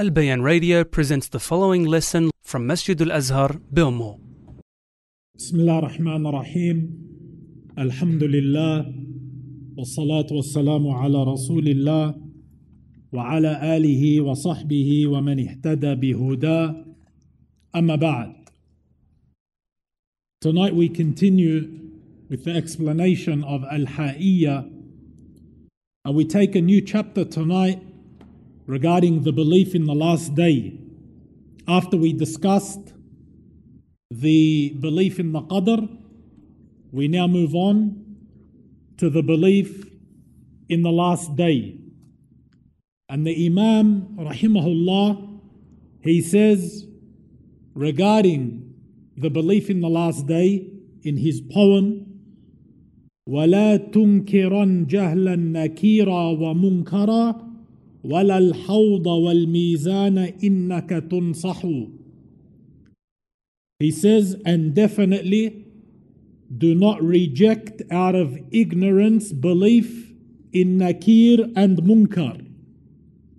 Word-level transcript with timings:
Al 0.00 0.08
Bayan 0.08 0.40
Radio 0.40 0.82
presents 0.82 1.28
the 1.28 1.38
following 1.38 1.84
lesson 1.84 2.30
from 2.42 2.66
Masjid 2.66 2.98
Al 3.02 3.12
Azhar, 3.12 3.60
Belmore. 3.70 4.18
Bismillah 5.36 5.74
ar-Rahman 5.74 6.24
ar-Rahim. 6.24 6.78
Alhamdulillah. 7.76 8.86
والصلاة 9.76 10.26
والسلام 10.32 10.88
على 10.88 11.24
رسول 11.24 11.68
الله 11.68 12.14
وعلى 13.12 13.76
آله 13.76 14.20
وصحبه 14.20 15.06
ومن 15.06 15.48
اهتدى 15.48 15.94
بهداه 15.94 16.84
أما 17.76 17.96
بعد 17.96 18.34
Tonight 20.40 20.74
we 20.74 20.88
continue 20.88 21.90
with 22.30 22.44
the 22.44 22.52
explanation 22.52 23.44
of 23.44 23.64
Al-Ha'iyya 23.70 24.64
and 26.06 26.14
we 26.14 26.24
take 26.24 26.56
a 26.56 26.62
new 26.62 26.80
chapter 26.80 27.26
tonight 27.26 27.82
regarding 28.69 29.23
the 29.23 29.31
belief 29.31 29.75
in 29.75 29.85
the 29.85 29.93
last 29.93 30.35
day 30.35 30.79
after 31.67 31.97
we 31.97 32.13
discussed 32.13 32.93
the 34.11 34.75
belief 34.79 35.19
in 35.19 35.31
the 35.31 35.41
qadr, 35.41 35.87
we 36.91 37.07
now 37.07 37.27
move 37.27 37.53
on 37.55 38.17
to 38.97 39.09
the 39.09 39.23
belief 39.23 39.89
in 40.69 40.83
the 40.83 40.91
last 40.91 41.35
day. 41.35 41.77
And 43.09 43.25
the 43.25 43.45
Imam, 43.45 44.15
rahimahullah, 44.19 45.39
he 46.01 46.21
says 46.21 46.87
regarding 47.73 48.73
the 49.17 49.29
belief 49.29 49.69
in 49.69 49.81
the 49.81 49.89
last 49.89 50.27
day 50.27 50.71
in 51.03 51.17
his 51.17 51.41
poem, 51.41 52.11
ولا 53.27 53.77
تنكرن 53.77 54.85
جهلا 54.85 55.35
نكيرا 55.35 56.29
ومنكرا 56.29 57.48
ولا 58.03 58.37
الحوض 58.37 59.07
والميزان 59.07 60.17
إنك 60.17 60.89
تنصح 60.89 61.65
he 63.79 63.91
says, 63.91 64.37
and 64.45 64.73
definitely 64.73 65.65
do 66.57 66.73
not 66.73 67.01
reject 67.03 67.81
out 67.91 68.15
of 68.15 68.37
ignorance 68.51 69.33
belief 69.33 70.11
in 70.53 70.77
Nakir 70.77 71.51
and 71.55 71.79
Munkar. 71.79 72.41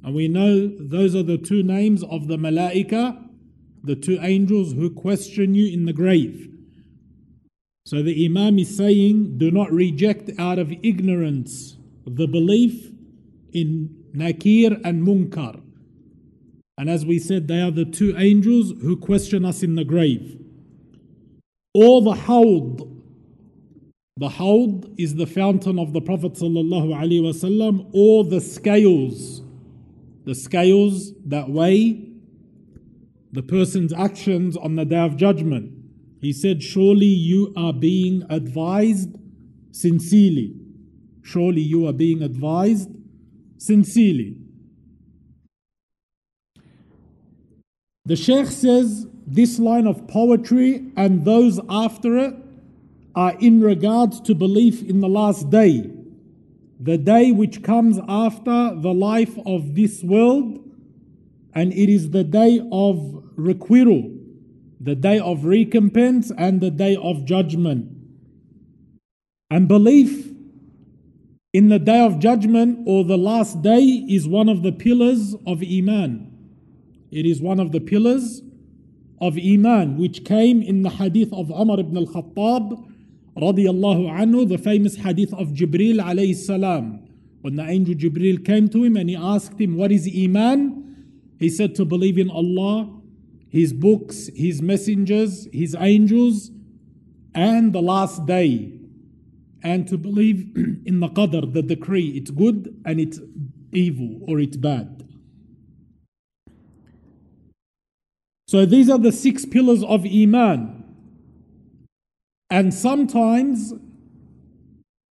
And 0.05 0.15
we 0.15 0.29
know 0.29 0.69
those 0.69 1.15
are 1.15 1.23
the 1.23 1.39
two 1.39 1.63
names 1.63 2.03
of 2.05 2.29
the 2.29 2.37
Malaika, 2.37 3.25
the 3.83 3.97
two 3.97 4.19
angels 4.21 4.75
who 4.75 4.91
question 4.91 5.55
you 5.55 5.73
in 5.73 5.87
the 5.87 5.93
grave. 5.93 6.53
So 7.87 8.03
the 8.03 8.27
Imam 8.27 8.59
is 8.59 8.77
saying, 8.77 9.39
do 9.39 9.51
not 9.51 9.73
reject 9.73 10.31
out 10.39 10.59
of 10.59 10.73
ignorance 10.83 11.77
the 12.05 12.27
belief 12.27 12.91
in 13.53 14.00
Nakir 14.14 14.80
and 14.84 15.06
Munkar. 15.06 15.62
And 16.78 16.90
as 16.90 17.06
we 17.06 17.20
said, 17.20 17.48
they 17.48 17.62
are 17.62 17.72
the 17.72 17.86
two 17.86 18.16
angels 18.18 18.74
who 18.82 18.98
question 18.98 19.46
us 19.46 19.62
in 19.64 19.76
the 19.76 19.84
grave. 19.84 20.40
Or 21.74 22.02
the 22.02 22.14
Hawd. 22.14 22.88
The 24.18 24.30
Hawd 24.30 24.94
is 25.00 25.16
the 25.16 25.28
fountain 25.28 25.80
of 25.80 25.94
the 25.94 26.02
Prophet 26.02 26.34
ﷺ, 26.34 27.90
or 27.94 28.24
the 28.24 28.42
scales. 28.42 29.42
The 30.26 30.36
scales 30.36 31.14
that 31.26 31.50
weigh 31.50 32.10
the 33.32 33.44
person's 33.44 33.94
actions 33.94 34.58
on 34.58 34.76
the 34.76 34.86
day 34.86 35.00
of 35.00 35.16
judgment. 35.16 35.72
He 36.20 36.34
said, 36.34 36.62
Surely 36.62 37.06
you 37.06 37.54
are 37.56 37.74
being 37.74 38.24
advised 38.30 39.16
sincerely. 39.72 40.56
Surely 41.24 41.62
you 41.62 41.88
are 41.88 41.94
being 41.94 42.22
advised 42.22 42.90
sincerely. 43.62 44.36
The 48.06 48.16
Sheikh 48.16 48.48
says 48.48 49.06
this 49.28 49.60
line 49.60 49.86
of 49.86 50.08
poetry 50.08 50.92
and 50.98 51.24
those 51.26 51.60
after 51.70 52.18
it 52.18 52.34
are 53.14 53.38
in 53.40 53.62
regards 53.62 54.20
to 54.22 54.34
belief 54.34 54.82
in 54.82 55.00
the 55.00 55.08
last 55.08 55.52
day, 55.52 55.92
the 56.80 56.98
day 56.98 57.32
which 57.32 57.62
comes 57.62 58.00
after 58.08 58.74
the 58.76 58.94
life 58.94 59.38
of 59.46 59.76
this 59.76 60.02
world, 60.02 60.58
and 61.54 61.72
it 61.72 61.90
is 61.90 62.10
the 62.10 62.24
day 62.24 62.60
of 62.72 63.24
requital, 63.36 64.12
the 64.80 64.96
day 64.96 65.20
of 65.20 65.46
recompense, 65.46 66.32
and 66.36 66.62
the 66.62 66.72
day 66.72 66.96
of 66.96 67.26
judgment. 67.26 67.92
And 69.52 69.68
belief 69.68 70.31
in 71.54 71.68
the 71.68 71.80
day 71.80 72.00
of 72.06 72.20
judgment 72.20 72.80
or 72.86 73.04
the 73.04 73.18
last 73.18 73.62
day 73.62 73.84
is 74.08 74.28
one 74.28 74.48
of 74.48 74.64
the 74.64 74.72
pillars 74.72 75.36
of 75.46 75.62
Iman. 75.62 76.28
It 77.12 77.26
is 77.26 77.42
one 77.42 77.60
of 77.60 77.74
the 77.74 77.82
pillars 77.82 78.42
of 79.20 79.38
Iman, 79.38 79.98
which 79.98 80.24
came 80.24 80.62
in 80.62 80.82
the 80.82 80.90
hadith 80.90 81.32
of 81.34 81.52
Umar 81.52 81.80
ibn 81.80 81.98
al-Khattab 81.98 82.88
radiallahu 83.36 84.10
anhu, 84.10 84.48
the 84.48 84.58
famous 84.58 84.96
hadith 84.96 85.34
of 85.34 85.50
Jibril 85.50 86.00
alayhi 86.02 86.36
salam. 86.36 87.06
When 87.42 87.58
the 87.58 87.64
angel 87.64 87.96
Jibril 87.96 88.46
came 88.46 88.70
to 88.70 88.84
him 88.84 88.96
and 88.96 89.10
he 89.10 89.16
asked 89.16 89.60
him, 89.60 89.76
What 89.76 89.92
is 89.92 90.08
Iman? 90.08 91.36
He 91.38 91.50
said 91.50 91.76
to 91.76 91.86
believe 91.86 92.18
in 92.18 92.30
Allah, 92.30 92.90
His 93.50 93.74
books, 93.74 94.30
His 94.36 94.62
messengers, 94.62 95.48
His 95.52 95.76
angels, 95.78 96.52
and 97.34 97.74
the 97.74 97.82
last 97.82 98.26
day. 98.26 98.81
And 99.64 99.88
to 99.88 99.98
believe 99.98 100.56
in 100.86 101.00
the 101.00 101.08
qadr, 101.10 101.54
the 101.54 101.62
decree, 101.62 102.10
it's 102.16 102.32
good 102.32 102.82
and 102.86 103.00
it's 103.00 103.20
evil 103.72 104.20
or 104.28 104.40
it's 104.40 104.58
bad. 104.58 105.08
So 108.48 108.66
these 108.66 108.90
are 108.90 108.98
the 109.00 109.14
six 109.14 109.46
pillars 109.46 109.84
of 109.84 110.06
Iman. 110.06 110.84
And 112.50 112.74
sometimes 112.74 113.74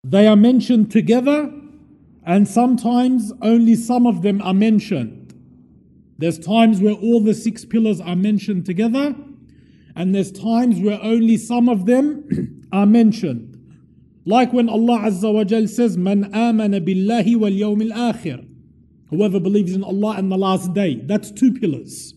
they 0.03 0.27
are 0.27 0.35
mentioned 0.35 0.91
together, 0.91 1.51
and 2.23 2.47
sometimes 2.47 3.33
only 3.41 3.75
some 3.75 4.05
of 4.05 4.21
them 4.21 4.41
are 4.43 4.53
mentioned. 4.53 5.33
There's 6.19 6.37
times 6.37 6.81
where 6.81 6.93
all 6.93 7.19
the 7.19 7.33
six 7.33 7.65
pillars 7.65 7.99
are 7.99 8.15
mentioned 8.15 8.67
together, 8.67 9.15
and 9.95 10.13
there's 10.13 10.31
times 10.31 10.79
where 10.79 10.99
only 11.01 11.37
some 11.37 11.67
of 11.67 11.87
them 11.87 12.61
are 12.71 12.85
mentioned. 12.85 13.50
Like 14.24 14.52
when 14.52 14.68
Allah 14.68 15.00
Azza 15.04 15.32
wa 15.32 15.44
Jal 15.44 15.68
says, 15.68 15.96
Man 15.96 16.24
amana 16.34 16.80
billahi 16.80 17.36
wal 17.36 17.50
yawm 17.50 17.90
al-akhir. 17.90 18.46
Whoever 19.10 19.38
believes 19.38 19.72
in 19.72 19.84
Allah 19.84 20.16
and 20.18 20.32
the 20.32 20.36
last 20.36 20.74
day. 20.74 20.96
That's 20.96 21.30
two 21.30 21.52
pillars 21.52 22.14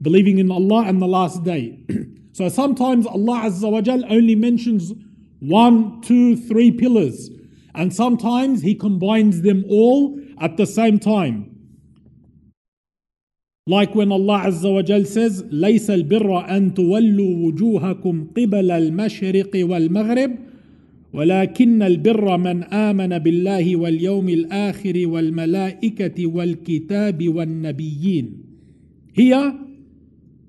believing 0.00 0.38
in 0.38 0.50
Allah 0.50 0.84
and 0.86 1.00
the 1.00 1.06
last 1.06 1.42
day. 1.42 1.78
so 2.32 2.48
sometimes 2.48 3.06
Allah 3.06 3.42
Azza 3.46 3.70
wa 3.70 3.80
Jal 3.80 4.04
only 4.08 4.34
mentions 4.34 4.92
one, 5.40 6.00
two, 6.02 6.36
three 6.36 6.70
pillars, 6.70 7.30
and 7.74 7.92
sometimes 7.94 8.62
He 8.62 8.74
combines 8.74 9.42
them 9.42 9.64
all 9.68 10.18
at 10.40 10.56
the 10.56 10.66
same 10.66 10.98
time. 10.98 11.52
Like 13.66 13.94
when 13.96 14.12
Allah 14.12 14.44
Azza 14.46 14.72
wa 14.72 14.82
Jal 14.82 15.04
says, 15.04 15.42
ليس 15.50 15.90
البر 15.90 16.46
أن 16.50 16.74
تولوا 16.74 17.46
وجوهكم 17.46 18.26
قبل 18.36 18.70
المشرق 18.70 19.50
والمغرب 19.54 20.38
ولكن 21.13 21.81
البر 21.81 22.37
من 22.37 22.63
آمن 22.63 23.17
بالله 23.19 23.75
واليوم 23.75 24.29
الآخر 24.29 25.07
والملائكة 25.07 26.25
والكتاب 26.25 27.27
والنبيين. 27.27 28.43
Here, 29.13 29.59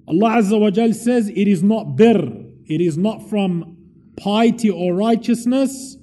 Allah 0.07 0.31
Azza 0.39 0.61
wa 0.61 0.71
Jal 0.71 0.93
says 0.93 1.29
it 1.29 1.49
is 1.49 1.63
not 1.63 1.97
bir, 1.97 2.33
it 2.67 2.81
is 2.81 2.97
not 2.97 3.29
from 3.29 3.77
piety 4.17 4.71
or 4.71 4.95
righteousness 4.95 5.97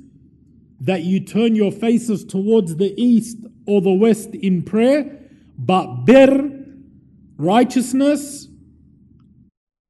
that 0.81 1.03
you 1.03 1.19
turn 1.19 1.55
your 1.55 1.71
faces 1.71 2.25
towards 2.25 2.75
the 2.77 2.93
east 3.01 3.37
or 3.65 3.81
the 3.81 3.91
west 3.91 4.29
in 4.35 4.61
prayer, 4.63 5.19
but 5.57 6.05
bir, 6.05 6.51
righteousness, 7.37 8.47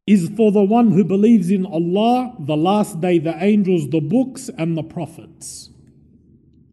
is 0.08 0.30
for 0.36 0.52
the 0.52 0.62
one 0.62 0.92
who 0.92 1.04
believes 1.04 1.50
in 1.50 1.64
Allah, 1.64 2.34
the 2.38 2.56
last 2.56 3.00
day, 3.00 3.18
the 3.18 3.42
angels, 3.42 3.88
the 3.88 4.00
books, 4.00 4.50
and 4.58 4.76
the 4.76 4.82
prophets. 4.82 5.70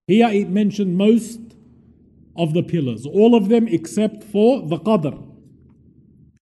Here 0.07 0.29
it 0.29 0.49
mentioned 0.49 0.97
most 0.97 1.39
of 2.35 2.53
the 2.53 2.63
pillars, 2.63 3.05
all 3.05 3.35
of 3.35 3.47
them 3.49 3.67
except 3.67 4.23
for 4.23 4.61
the 4.67 4.77
qadr. 4.77 5.27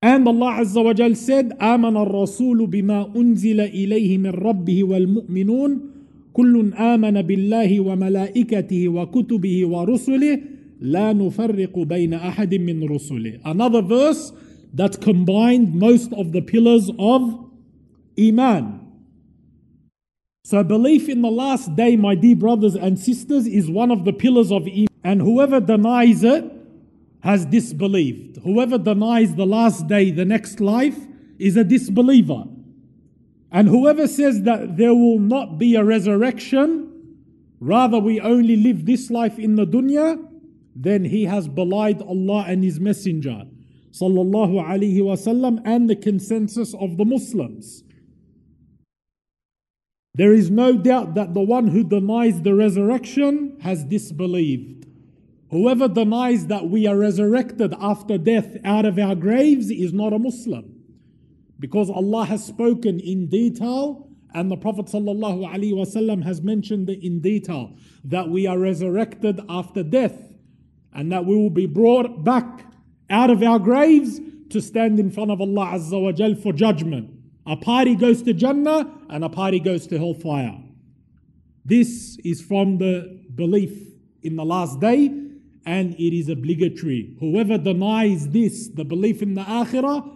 And 0.01 0.27
Allah 0.27 0.61
Azza 0.61 0.83
wa 0.83 0.93
Jal 0.93 1.13
said, 1.13 1.51
آمن 1.59 1.97
الرسول 1.97 2.67
بما 2.67 3.13
أنزل 3.15 3.59
إليه 3.59 4.17
من 4.17 4.31
ربه 4.31 4.83
والمؤمنون 4.83 5.81
كل 6.33 6.73
آمن 6.73 7.21
بالله 7.21 7.79
وملائكته 7.79 8.87
وكتبه 8.87 9.67
ورسله 9.67 10.39
لا 10.81 11.13
نفرق 11.13 11.79
بين 11.79 12.13
أحد 12.13 12.55
من 12.55 12.83
رسله. 12.83 13.39
Another 13.43 13.81
verse 13.81 14.31
that 14.74 15.00
combined 15.00 15.74
most 15.74 16.12
of 16.12 16.32
the 16.32 16.42
pillars 16.42 16.90
of 16.98 17.48
Iman. 18.18 18.80
So 20.44 20.62
belief 20.62 21.08
in 21.08 21.22
the 21.22 21.30
last 21.30 21.74
day, 21.74 21.96
my 21.96 22.14
dear 22.14 22.36
brothers 22.36 22.74
and 22.74 22.98
sisters, 22.98 23.46
is 23.46 23.70
one 23.70 23.90
of 23.90 24.04
the 24.04 24.12
pillars 24.12 24.52
of 24.52 24.66
Iman. 24.66 24.88
And 25.02 25.22
whoever 25.22 25.60
denies 25.60 26.22
it 26.22 26.44
has 27.20 27.46
disbelieved. 27.46 28.36
Whoever 28.42 28.76
denies 28.76 29.34
the 29.34 29.46
last 29.46 29.86
day, 29.86 30.10
the 30.10 30.26
next 30.26 30.60
life, 30.60 30.98
is 31.38 31.56
a 31.56 31.64
disbeliever. 31.64 32.44
And 33.50 33.68
whoever 33.68 34.06
says 34.06 34.42
that 34.42 34.76
there 34.76 34.94
will 34.94 35.18
not 35.18 35.58
be 35.58 35.76
a 35.76 35.84
resurrection, 35.84 36.90
rather 37.60 37.98
we 37.98 38.20
only 38.20 38.56
live 38.56 38.84
this 38.84 39.10
life 39.10 39.38
in 39.38 39.54
the 39.54 39.66
dunya, 39.66 40.22
then 40.76 41.04
he 41.04 41.24
has 41.24 41.48
belied 41.48 42.02
Allah 42.02 42.44
and 42.48 42.64
His 42.64 42.80
Messenger, 42.80 43.46
sallallahu 43.94 44.64
alaihi 44.66 44.98
wasallam, 44.98 45.62
and 45.64 45.88
the 45.88 45.96
consensus 45.96 46.74
of 46.74 46.96
the 46.96 47.04
Muslims. 47.04 47.84
There 50.14 50.32
is 50.32 50.50
no 50.50 50.76
doubt 50.76 51.14
that 51.14 51.34
the 51.34 51.40
one 51.40 51.68
who 51.68 51.84
denies 51.84 52.42
the 52.42 52.54
resurrection 52.54 53.56
has 53.60 53.84
disbelieved. 53.84 54.86
Whoever 55.50 55.88
denies 55.88 56.46
that 56.48 56.68
we 56.68 56.86
are 56.86 56.96
resurrected 56.96 57.74
after 57.80 58.18
death 58.18 58.56
out 58.64 58.84
of 58.84 58.98
our 58.98 59.14
graves 59.14 59.70
is 59.70 59.92
not 59.92 60.12
a 60.12 60.18
Muslim. 60.18 60.82
Because 61.60 61.90
Allah 61.90 62.24
has 62.24 62.44
spoken 62.44 62.98
in 63.00 63.28
detail 63.28 64.08
and 64.34 64.50
the 64.50 64.56
Prophet 64.56 64.86
ﷺ 64.86 66.24
has 66.24 66.42
mentioned 66.42 66.90
in 66.90 67.20
detail 67.20 67.76
that 68.04 68.28
we 68.28 68.46
are 68.48 68.58
resurrected 68.58 69.40
after 69.48 69.84
death 69.84 70.32
and 70.92 71.12
that 71.12 71.24
we 71.24 71.36
will 71.36 71.50
be 71.50 71.66
brought 71.66 72.24
back 72.24 72.73
out 73.14 73.30
of 73.30 73.42
our 73.44 73.60
graves 73.60 74.20
to 74.50 74.60
stand 74.60 74.98
in 74.98 75.08
front 75.08 75.30
of 75.30 75.40
Allah 75.40 75.66
Azza 75.74 76.02
wa 76.02 76.10
Jal 76.10 76.34
for 76.34 76.52
judgment. 76.52 77.10
A 77.46 77.56
party 77.56 77.94
goes 77.94 78.22
to 78.22 78.32
Jannah 78.34 78.90
and 79.08 79.22
a 79.22 79.28
party 79.28 79.60
goes 79.60 79.86
to 79.86 79.98
hellfire. 79.98 80.60
This 81.64 82.18
is 82.24 82.42
from 82.42 82.78
the 82.78 83.20
belief 83.34 83.72
in 84.22 84.34
the 84.34 84.44
last 84.44 84.80
day 84.80 85.06
and 85.64 85.94
it 85.94 86.12
is 86.12 86.28
obligatory. 86.28 87.16
Whoever 87.20 87.56
denies 87.56 88.28
this, 88.30 88.68
the 88.68 88.84
belief 88.84 89.22
in 89.22 89.34
the 89.34 89.42
Akhirah, 89.42 90.10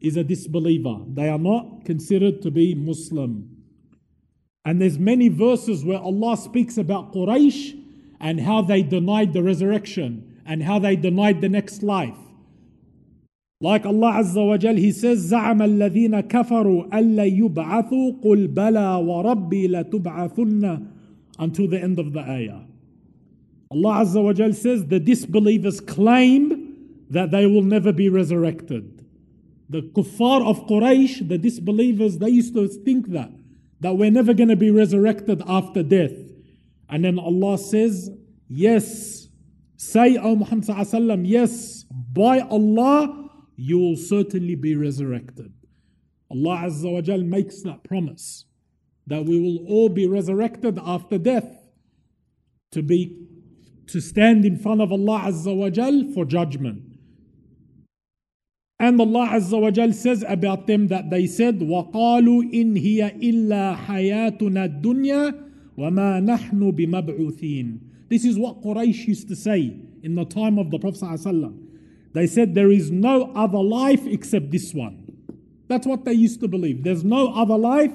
is 0.00 0.16
a 0.16 0.24
disbeliever. 0.24 1.00
They 1.12 1.28
are 1.28 1.38
not 1.38 1.84
considered 1.84 2.40
to 2.42 2.50
be 2.50 2.74
Muslim. 2.74 3.56
And 4.64 4.80
there's 4.80 4.98
many 4.98 5.28
verses 5.28 5.84
where 5.84 5.98
Allah 5.98 6.36
speaks 6.38 6.78
about 6.78 7.12
Quraysh 7.12 7.78
and 8.20 8.40
how 8.40 8.62
they 8.62 8.82
denied 8.82 9.34
the 9.34 9.42
resurrection 9.42 10.40
and 10.46 10.62
how 10.62 10.78
they 10.78 10.96
denied 10.96 11.42
the 11.42 11.48
next 11.48 11.82
life. 11.82 12.16
Like 13.61 13.85
Allah 13.85 14.15
Azza 14.19 14.45
wa 14.45 14.57
Jal, 14.57 14.75
He 14.75 14.91
says, 14.91 15.31
زعم 15.31 15.61
الذين 15.61 16.19
كفروا 16.19 16.99
ألا 16.99 17.23
يبعثوا 17.23 18.21
قل 18.21 18.47
بلى 18.47 18.95
وربي 18.95 19.67
لتبعثن 19.67 20.87
until 21.39 21.67
the 21.67 21.81
end 21.81 21.97
of 21.97 22.13
the 22.13 22.19
ayah. 22.19 22.61
Allah 23.71 24.03
Azza 24.03 24.21
wa 24.21 24.33
Jal 24.33 24.53
says 24.53 24.85
the 24.87 24.99
disbelievers 24.99 25.79
claim 25.79 26.75
that 27.09 27.31
they 27.31 27.45
will 27.45 27.63
never 27.63 27.93
be 27.93 28.09
resurrected. 28.09 29.05
The 29.69 29.81
kuffar 29.81 30.45
of 30.45 30.67
Quraysh, 30.67 31.27
the 31.27 31.37
disbelievers, 31.37 32.17
they 32.17 32.29
used 32.29 32.53
to 32.55 32.67
think 32.67 33.07
that, 33.11 33.31
that 33.79 33.93
we're 33.95 34.11
never 34.11 34.33
going 34.33 34.49
to 34.49 34.55
be 34.55 34.71
resurrected 34.71 35.41
after 35.47 35.83
death. 35.83 36.11
And 36.89 37.05
then 37.05 37.17
Allah 37.17 37.57
says, 37.57 38.11
Yes, 38.47 39.29
say, 39.77 40.17
O 40.17 40.35
Muhammad, 40.35 40.65
sallam, 40.65 41.23
yes, 41.25 41.83
by 41.89 42.41
Allah, 42.41 43.26
you 43.57 43.77
will 43.77 43.95
certainly 43.95 44.55
be 44.55 44.75
resurrected. 44.75 45.53
Allah 46.31 46.63
Azza 46.65 46.91
wa 46.91 47.01
Jal 47.01 47.21
makes 47.21 47.61
that 47.61 47.83
promise 47.83 48.45
that 49.07 49.25
we 49.25 49.39
will 49.39 49.65
all 49.67 49.89
be 49.89 50.07
resurrected 50.07 50.79
after 50.83 51.17
death 51.17 51.63
to 52.71 52.81
be 52.81 53.19
to 53.87 53.99
stand 53.99 54.45
in 54.45 54.57
front 54.57 54.81
of 54.81 54.91
Allah 54.91 55.25
Azza 55.27 55.55
wa 55.55 55.69
Jal 55.69 56.11
for 56.13 56.25
judgment. 56.25 56.93
And 58.79 58.99
Allah 58.99 59.29
Azza 59.33 59.61
wa 59.61 59.71
Jal 59.71 59.93
says 59.93 60.25
about 60.27 60.67
them 60.67 60.87
that 60.87 61.09
they 61.09 61.27
said, 61.27 61.59
وَقَالُوا 61.59 62.51
إِنْ 62.53 62.77
هِيَ 62.77 63.21
إِلَّا 63.21 63.85
حَيَاتُنَا 63.85 64.81
الدُّنْيَا 64.81 65.49
وَمَا 65.77 66.21
نَحْنُ 66.23 66.71
بِمَبْعُوثِينَ 66.71 67.79
This 68.09 68.25
is 68.25 68.37
what 68.37 68.61
Quraysh 68.61 69.07
used 69.07 69.27
to 69.27 69.35
say 69.35 69.79
in 70.01 70.15
the 70.15 70.25
time 70.25 70.57
of 70.57 70.71
the 70.71 70.79
Prophet 70.79 71.01
ﷺ. 71.01 71.66
they 72.18 72.26
said 72.26 72.56
there 72.56 72.72
is 72.72 72.90
no 72.90 73.30
other 73.36 73.62
life 73.62 74.04
except 74.04 74.50
this 74.50 74.74
one. 74.74 75.04
That's 75.68 75.86
what 75.86 76.04
they 76.04 76.14
used 76.14 76.40
to 76.40 76.48
believe. 76.48 76.82
There's 76.82 77.04
no 77.04 77.32
other 77.32 77.56
life 77.56 77.92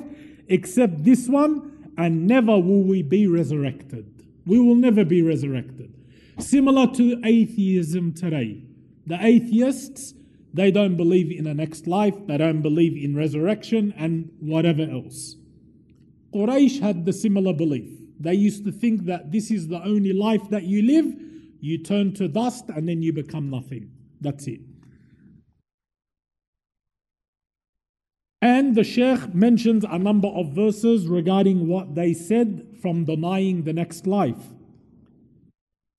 except 0.48 1.04
this 1.04 1.28
one, 1.28 1.92
and 1.98 2.26
never 2.26 2.54
will 2.54 2.84
we 2.84 3.02
be 3.02 3.28
resurrected. 3.28 4.06
We 4.46 4.60
will 4.60 4.76
never 4.76 5.04
be 5.04 5.22
resurrected. 5.22 5.94
Similar 6.40 6.88
to 6.94 7.20
atheism 7.26 8.14
today. 8.14 8.64
The 9.06 9.18
atheists, 9.22 10.14
they 10.54 10.72
don't 10.72 10.96
believe 10.96 11.30
in 11.38 11.46
a 11.46 11.54
next 11.54 11.86
life, 11.86 12.16
they 12.26 12.38
don't 12.38 12.62
believe 12.62 12.96
in 12.96 13.18
resurrection 13.18 13.94
and 13.98 14.32
whatever 14.40 14.84
else. 14.84 15.36
Quraysh 16.34 16.80
had 16.80 17.04
the 17.04 17.12
similar 17.12 17.52
belief. 17.52 17.92
They 18.22 18.36
used 18.36 18.64
to 18.64 18.72
think 18.72 19.04
that 19.08 19.34
this 19.34 19.52
is 19.52 19.68
the 19.68 19.84
only 19.84 20.14
life 20.14 20.50
that 20.50 20.64
you 20.64 20.82
live, 20.82 21.14
you 21.60 21.78
turn 21.78 22.14
to 22.14 22.30
dust 22.30 22.70
and 22.70 22.88
then 22.88 23.02
you 23.02 23.12
become 23.12 23.50
nothing. 23.50 23.93
That's 24.24 24.48
it. 24.48 24.62
And 28.42 28.76
the 28.76 28.84
Sheikh 28.84 29.34
mentions 29.34 29.86
a 29.86 29.98
number 29.98 30.28
of 30.28 30.54
verses 30.54 31.08
regarding 31.08 31.68
what 31.68 31.96
they 31.96 32.14
said 32.14 32.68
from 32.82 33.06
denying 33.06 33.64
the 33.64 33.72
next 33.72 34.06
life. 34.06 34.54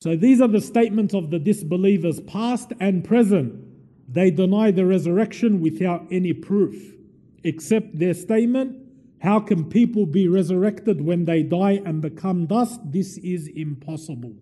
So 0.03 0.17
these 0.17 0.43
are 0.43 0.49
the 0.49 0.61
statements 0.61 1.15
of 1.15 1.31
the 1.31 1.39
disbelievers, 1.39 2.21
past 2.21 2.73
and 2.81 3.03
present. 3.03 3.65
They 4.13 4.31
deny 4.31 4.71
the 4.71 4.85
resurrection 4.85 5.63
without 5.63 6.07
any 6.11 6.35
proof, 6.35 6.95
except 7.43 7.99
their 7.99 8.13
statement 8.13 8.85
How 9.25 9.41
can 9.41 9.71
people 9.71 10.05
be 10.05 10.29
resurrected 10.29 11.01
when 11.01 11.25
they 11.25 11.43
die 11.43 11.81
and 11.87 12.03
become 12.03 12.45
dust? 12.45 12.79
This 12.85 13.17
is 13.17 13.49
impossible. 13.49 14.35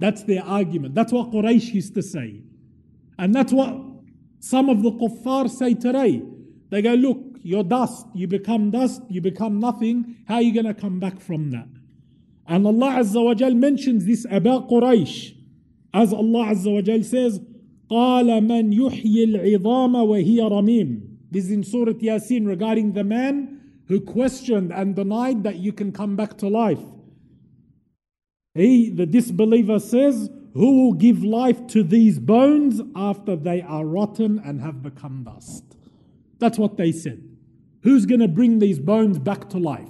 That's 0.00 0.24
their 0.24 0.44
argument. 0.44 0.96
That's 0.96 1.12
what 1.12 1.30
Quraysh 1.30 1.72
used 1.72 1.94
to 1.94 2.02
say. 2.02 2.42
And 3.17 3.33
that's 3.33 3.53
what 3.53 3.75
some 4.39 4.69
of 4.69 4.83
the 4.83 4.91
kuffar 4.91 5.49
say 5.49 5.73
today. 5.73 6.21
They 6.69 6.81
go, 6.81 6.93
Look, 6.93 7.37
you're 7.41 7.63
dust, 7.63 8.07
you 8.13 8.27
become 8.27 8.71
dust, 8.71 9.01
you 9.09 9.21
become 9.21 9.59
nothing. 9.59 10.17
How 10.27 10.35
are 10.35 10.41
you 10.41 10.53
going 10.53 10.65
to 10.65 10.73
come 10.73 10.99
back 10.99 11.19
from 11.19 11.51
that? 11.51 11.67
And 12.47 12.65
Allah 12.65 12.99
Azza 12.99 13.23
wa 13.23 13.33
Jal 13.33 13.53
mentions 13.53 14.05
this 14.05 14.25
about 14.29 14.69
Quraysh. 14.69 15.35
As 15.93 16.11
Allah 16.11 16.47
Azza 16.47 16.73
wa 16.73 16.81
Jal 16.81 17.03
says, 17.03 17.39
قال 17.89 18.25
من 18.25 18.73
يحيي 18.73 19.23
العظام 19.23 19.95
وهي 19.95 20.39
رميم. 20.41 21.01
This 21.31 21.45
is 21.45 21.51
in 21.51 21.63
Surah 21.63 21.93
Yasin 21.93 22.47
regarding 22.47 22.93
the 22.93 23.03
man 23.03 23.61
who 23.87 23.99
questioned 23.99 24.71
and 24.71 24.95
denied 24.95 25.43
that 25.43 25.57
you 25.57 25.73
can 25.73 25.91
come 25.91 26.15
back 26.15 26.37
to 26.39 26.47
life. 26.47 26.83
He, 28.55 28.89
the 28.89 29.05
disbeliever, 29.05 29.79
says, 29.79 30.29
Who 30.53 30.83
will 30.83 30.93
give 30.93 31.23
life 31.23 31.65
to 31.67 31.83
these 31.83 32.19
bones 32.19 32.81
after 32.95 33.35
they 33.35 33.61
are 33.61 33.85
rotten 33.85 34.39
and 34.39 34.61
have 34.61 34.83
become 34.83 35.23
dust? 35.23 35.63
That's 36.39 36.57
what 36.57 36.77
they 36.77 36.91
said. 36.91 37.23
Who's 37.81 38.05
going 38.05 38.21
to 38.21 38.27
bring 38.27 38.59
these 38.59 38.79
bones 38.79 39.17
back 39.19 39.49
to 39.49 39.57
life 39.57 39.89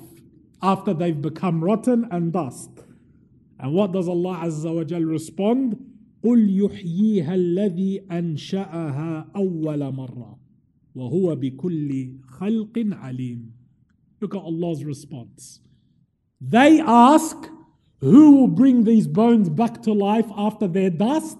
after 0.62 0.94
they've 0.94 1.22
become 1.22 1.64
rotten 1.64 2.08
and 2.12 2.32
dust? 2.32 2.70
And 3.60 3.74
what 3.74 3.92
does 3.92 4.08
Allah 4.08 4.42
Azza 4.44 4.74
wa 4.74 4.84
Jal 4.84 5.02
respond? 5.02 5.78
قل 6.24 6.50
يحييها 6.50 7.36
الذي 7.36 8.02
أنشأها 8.12 9.32
أول 9.36 9.94
مرة 9.94 10.40
وهو 10.96 11.36
بكل 11.36 12.12
خلق 12.28 12.88
عليم 12.92 13.52
Look 14.22 14.36
at 14.36 14.42
Allah's 14.42 14.86
response. 14.86 15.60
They 16.40 16.80
ask, 16.80 17.36
who 18.01 18.37
will 18.37 18.49
bring 18.49 18.85
these 18.85 19.09
bones 19.09 19.49
back 19.49 19.83
to 19.83 19.93
life 19.93 20.27
after 20.37 20.69
their 20.69 20.91
dust? 20.91 21.39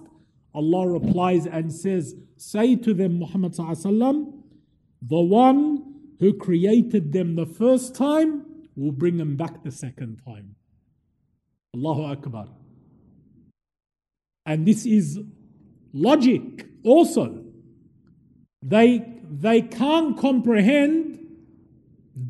Allah 0.53 0.87
replies 0.87 1.45
and 1.45 1.71
says, 1.71 2.15
Say 2.35 2.75
to 2.77 2.93
them, 2.93 3.19
Muhammad, 3.19 3.55
the 3.55 5.19
one 5.19 5.93
who 6.19 6.33
created 6.33 7.13
them 7.13 7.35
the 7.35 7.45
first 7.45 7.95
time 7.95 8.45
will 8.75 8.91
bring 8.91 9.17
them 9.17 9.37
back 9.37 9.63
the 9.63 9.71
second 9.71 10.21
time. 10.25 10.55
Allahu 11.75 12.03
Akbar. 12.03 12.47
And 14.45 14.65
this 14.65 14.85
is 14.85 15.19
logic 15.93 16.67
also. 16.83 17.45
They, 18.61 19.05
they 19.29 19.61
can't 19.61 20.17
comprehend 20.17 21.19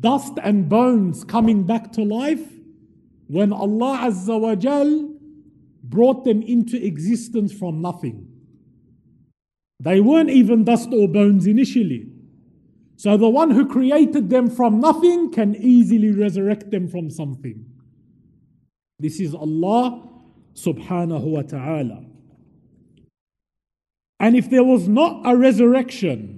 dust 0.00 0.34
and 0.42 0.68
bones 0.68 1.24
coming 1.24 1.64
back 1.64 1.92
to 1.92 2.02
life 2.02 2.59
when 3.30 3.52
Allah 3.52 4.10
Azza 4.10 4.40
wa 4.40 4.56
Jal 4.56 5.08
brought 5.84 6.24
them 6.24 6.42
into 6.42 6.84
existence 6.84 7.52
from 7.52 7.80
nothing. 7.80 8.26
They 9.78 10.00
weren't 10.00 10.30
even 10.30 10.64
dust 10.64 10.88
or 10.92 11.06
bones 11.06 11.46
initially. 11.46 12.08
So 12.96 13.16
the 13.16 13.28
one 13.28 13.52
who 13.52 13.68
created 13.68 14.30
them 14.30 14.50
from 14.50 14.80
nothing 14.80 15.30
can 15.30 15.54
easily 15.54 16.10
resurrect 16.10 16.72
them 16.72 16.88
from 16.88 17.08
something. 17.08 17.64
This 18.98 19.20
is 19.20 19.32
Allah 19.32 20.08
subhanahu 20.54 21.22
wa 21.22 21.42
ta'ala. 21.42 22.04
And 24.18 24.34
if 24.34 24.50
there 24.50 24.64
was 24.64 24.88
not 24.88 25.22
a 25.24 25.36
resurrection, 25.36 26.36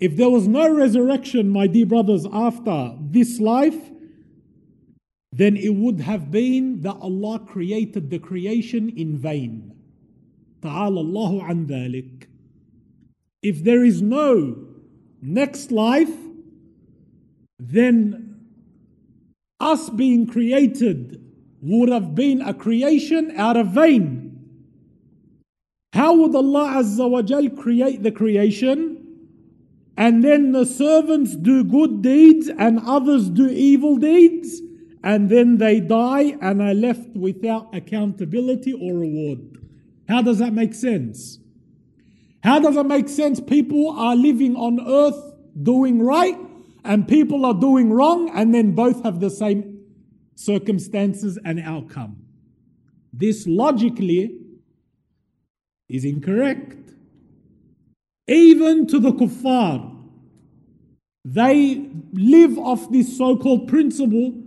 if 0.00 0.16
there 0.16 0.28
was 0.28 0.48
no 0.48 0.68
resurrection, 0.68 1.48
my 1.48 1.68
dear 1.68 1.86
brothers, 1.86 2.26
after 2.32 2.96
this 3.00 3.38
life, 3.38 3.78
then 5.38 5.56
it 5.56 5.72
would 5.72 6.00
have 6.00 6.32
been 6.32 6.80
that 6.80 6.96
Allah 7.00 7.38
created 7.38 8.10
the 8.10 8.18
creation 8.18 8.88
in 8.88 9.16
vain. 9.16 9.72
Ta'ala 10.62 10.98
Allahu 10.98 11.40
an. 11.48 12.26
If 13.40 13.62
there 13.62 13.84
is 13.84 14.02
no 14.02 14.66
next 15.22 15.70
life, 15.70 16.12
then 17.60 18.40
us 19.60 19.88
being 19.90 20.26
created 20.26 21.24
would 21.62 21.88
have 21.88 22.16
been 22.16 22.42
a 22.42 22.52
creation 22.52 23.30
out 23.36 23.56
of 23.56 23.68
vain. 23.68 24.44
How 25.92 26.16
would 26.16 26.34
Allah 26.34 26.82
Azza 26.82 27.08
wa 27.08 27.22
Jal 27.22 27.48
create 27.50 28.02
the 28.02 28.10
creation? 28.10 28.96
And 29.96 30.24
then 30.24 30.50
the 30.50 30.66
servants 30.66 31.36
do 31.36 31.62
good 31.62 32.02
deeds 32.02 32.48
and 32.48 32.80
others 32.84 33.30
do 33.30 33.48
evil 33.48 33.98
deeds? 33.98 34.62
And 35.02 35.30
then 35.30 35.58
they 35.58 35.80
die 35.80 36.36
and 36.40 36.60
are 36.60 36.74
left 36.74 37.08
without 37.14 37.74
accountability 37.74 38.72
or 38.72 38.94
reward. 38.94 39.58
How 40.08 40.22
does 40.22 40.38
that 40.38 40.52
make 40.52 40.74
sense? 40.74 41.38
How 42.42 42.58
does 42.58 42.76
it 42.76 42.86
make 42.86 43.08
sense? 43.08 43.40
People 43.40 43.90
are 43.90 44.16
living 44.16 44.56
on 44.56 44.80
earth 44.86 45.34
doing 45.60 46.00
right, 46.00 46.38
and 46.84 47.06
people 47.06 47.44
are 47.44 47.54
doing 47.54 47.92
wrong, 47.92 48.30
and 48.30 48.54
then 48.54 48.74
both 48.74 49.02
have 49.04 49.20
the 49.20 49.30
same 49.30 49.80
circumstances 50.34 51.38
and 51.44 51.60
outcome. 51.60 52.16
This 53.12 53.46
logically 53.46 54.38
is 55.88 56.04
incorrect. 56.04 56.76
Even 58.28 58.86
to 58.86 58.98
the 58.98 59.12
kuffar, 59.12 59.96
they 61.24 61.88
live 62.12 62.58
off 62.58 62.90
this 62.90 63.16
so 63.16 63.36
called 63.36 63.68
principle 63.68 64.37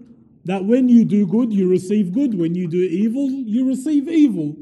that 0.46 0.66
when 0.66 0.90
you 0.90 1.06
do 1.06 1.26
good, 1.28 1.54
you 1.54 1.70
receive 1.70 2.14
good, 2.14 2.38
when 2.38 2.56
you 2.56 2.68
do 2.68 2.78
evil, 2.78 3.30
you 3.30 3.68
receive 3.68 4.08
evil. 4.08 4.56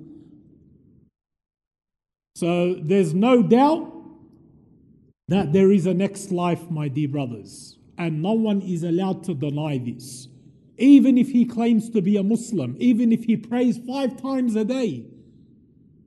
So 2.36 2.76
there's 2.82 3.14
no 3.14 3.44
doubt 3.44 3.94
that 5.28 5.54
there 5.54 5.72
is 5.72 5.86
a 5.86 5.94
next 5.94 6.32
life, 6.32 6.70
my 6.70 6.88
dear 6.88 7.08
brothers, 7.08 7.78
and 7.98 8.22
no 8.22 8.34
one 8.34 8.62
is 8.62 8.84
allowed 8.84 9.24
to 9.26 9.34
deny 9.34 9.78
this. 9.78 10.28
Even 10.78 11.18
if 11.18 11.30
he 11.30 11.46
claims 11.46 11.90
to 11.90 12.02
be 12.02 12.18
a 12.18 12.24
Muslim, 12.24 12.76
even 12.80 13.12
if 13.12 13.26
he 13.26 13.36
prays 13.36 13.78
five 13.78 14.22
times 14.22 14.56
a 14.56 14.64
day, 14.64 15.06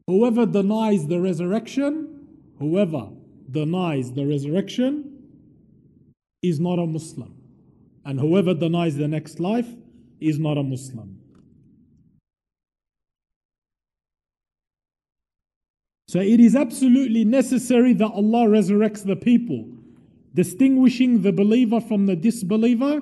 Whoever 0.06 0.46
denies 0.46 1.06
the 1.06 1.20
resurrection, 1.20 2.26
whoever 2.58 3.08
denies 3.50 4.12
the 4.12 4.26
resurrection 4.26 5.22
is 6.42 6.58
not 6.58 6.78
a 6.78 6.86
Muslim. 6.86 7.34
And 8.04 8.18
whoever 8.18 8.54
denies 8.54 8.96
the 8.96 9.08
next 9.08 9.40
life 9.40 9.68
is 10.20 10.38
not 10.38 10.58
a 10.58 10.62
Muslim. 10.62 11.18
So 16.08 16.20
it 16.20 16.40
is 16.40 16.54
absolutely 16.54 17.24
necessary 17.24 17.94
that 17.94 18.10
Allah 18.10 18.46
resurrects 18.46 19.04
the 19.04 19.16
people, 19.16 19.66
distinguishing 20.34 21.22
the 21.22 21.32
believer 21.32 21.80
from 21.80 22.06
the 22.06 22.16
disbeliever, 22.16 23.00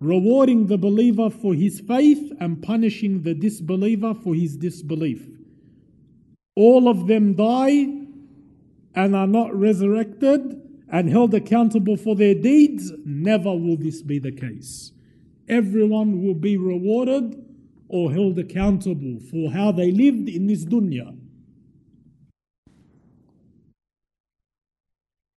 rewarding 0.00 0.66
the 0.66 0.78
believer 0.78 1.28
for 1.28 1.52
his 1.52 1.80
faith, 1.80 2.32
and 2.40 2.62
punishing 2.62 3.22
the 3.22 3.34
disbeliever 3.34 4.14
for 4.14 4.34
his 4.34 4.56
disbelief 4.56 5.28
all 6.58 6.88
of 6.88 7.06
them 7.06 7.34
die 7.34 7.86
and 8.96 9.14
are 9.14 9.28
not 9.28 9.54
resurrected 9.54 10.60
and 10.91 11.09
held 11.09 11.33
accountable 11.33 11.97
for 11.97 12.15
their 12.15 12.35
deeds, 12.35 12.91
never 13.05 13.51
will 13.51 13.77
this 13.77 14.01
be 14.01 14.19
the 14.19 14.31
case. 14.31 14.91
Everyone 15.47 16.21
will 16.21 16.35
be 16.35 16.57
rewarded 16.57 17.43
or 17.87 18.11
held 18.11 18.39
accountable 18.39 19.19
for 19.31 19.51
how 19.51 19.71
they 19.71 19.91
lived 19.91 20.29
in 20.29 20.47
this 20.47 20.65
dunya. 20.65 21.17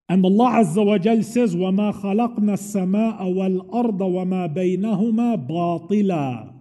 And 0.08 0.24
Allah 0.24 0.62
Azza 0.64 0.86
wa 0.86 0.98
Jal 0.98 1.22
says, 1.22 1.56
وَمَا 1.56 2.00
خَلَقْنَا 2.00 2.54
السَّمَاءَ 2.54 3.20
وَالْأَرْضَ 3.20 3.98
وَمَا 3.98 4.54
بَيْنَهُمَا 4.54 5.48
بَاطِلًا 5.48 6.56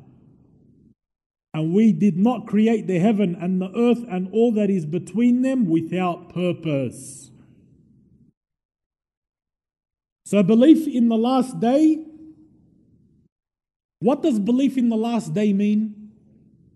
and 1.56 1.72
we 1.72 1.94
did 1.94 2.18
not 2.18 2.46
create 2.46 2.86
the 2.86 3.00
heaven 3.00 3.34
and 3.40 3.62
the 3.62 3.72
earth 3.78 4.04
and 4.10 4.28
all 4.34 4.52
that 4.52 4.70
is 4.70 4.86
between 4.86 5.42
them 5.42 5.70
without 5.70 6.34
purpose. 6.34 7.32
So, 10.31 10.45
belief 10.45 10.87
in 10.87 11.09
the 11.09 11.17
last 11.17 11.59
day, 11.59 12.05
what 13.99 14.23
does 14.23 14.39
belief 14.39 14.79
in 14.79 14.89
the 14.89 14.97
last 14.97 15.35
day 15.35 15.53
mean? 15.53 16.13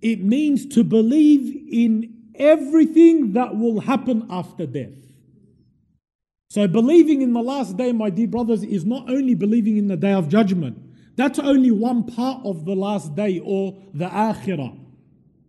It 0.03 0.25
means 0.25 0.67
to 0.75 0.83
believe 0.83 1.69
in 1.71 2.33
everything 2.35 3.35
that 3.35 3.57
will 3.57 3.79
happen 3.79 4.27
after 4.29 4.67
death. 4.67 4.99
So, 6.51 6.67
believing 6.67 7.23
in 7.23 7.33
the 7.33 7.43
last 7.43 7.77
day, 7.77 7.93
my 7.93 8.11
dear 8.11 8.27
brothers, 8.27 8.65
is 8.65 8.85
not 8.85 9.09
only 9.09 9.37
believing 9.37 9.77
in 9.77 9.87
the 9.87 9.97
day 9.97 10.15
of 10.15 10.29
judgment, 10.29 10.77
that's 11.15 11.39
only 11.39 11.71
one 11.71 12.03
part 12.03 12.45
of 12.45 12.65
the 12.65 12.75
last 12.75 13.15
day 13.15 13.39
or 13.39 13.81
the 13.95 14.07
akhirah. 14.07 14.77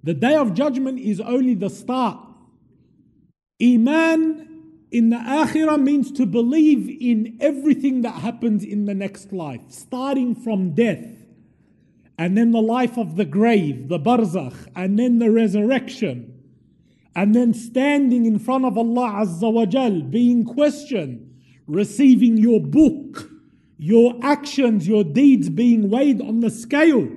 The 0.04 0.14
day 0.14 0.36
of 0.36 0.54
judgment 0.54 1.00
is 1.00 1.20
only 1.20 1.56
the 1.56 1.72
start. 1.72 2.20
Iman 3.60 4.55
in 4.96 5.10
the 5.10 5.18
akhirah 5.18 5.82
means 5.82 6.12
to 6.14 6.26
believe 6.26 6.88
in 7.02 7.38
everything 7.42 8.02
that 8.04 8.16
happens 8.16 8.64
in 8.64 8.86
the 8.86 8.94
next 8.94 9.34
life, 9.34 9.62
starting 9.68 10.34
from 10.34 10.74
death, 10.74 11.06
and 12.18 12.38
then 12.38 12.52
the 12.52 12.62
life 12.62 12.98
of 12.98 13.18
the 13.18 13.26
grave, 13.26 13.90
the 13.90 14.00
barzakh, 14.00 14.68
and 14.76 14.98
then 14.98 15.20
the 15.20 15.30
resurrection, 15.30 16.34
and 17.14 17.36
then 17.36 17.54
standing 17.54 18.26
in 18.26 18.40
front 18.40 18.64
of 18.64 18.78
Allah 18.78 19.26
Azza 19.26 19.52
wa 19.52 19.66
Jal, 19.66 20.02
being 20.02 20.46
questioned, 20.46 21.30
receiving 21.68 22.38
your 22.38 22.62
book 22.62 23.30
your 23.78 24.16
actions, 24.24 24.88
your 24.88 25.04
deeds 25.04 25.50
being 25.50 25.90
weighed 25.90 26.22
on 26.22 26.40
the 26.40 26.50
scale, 26.50 27.10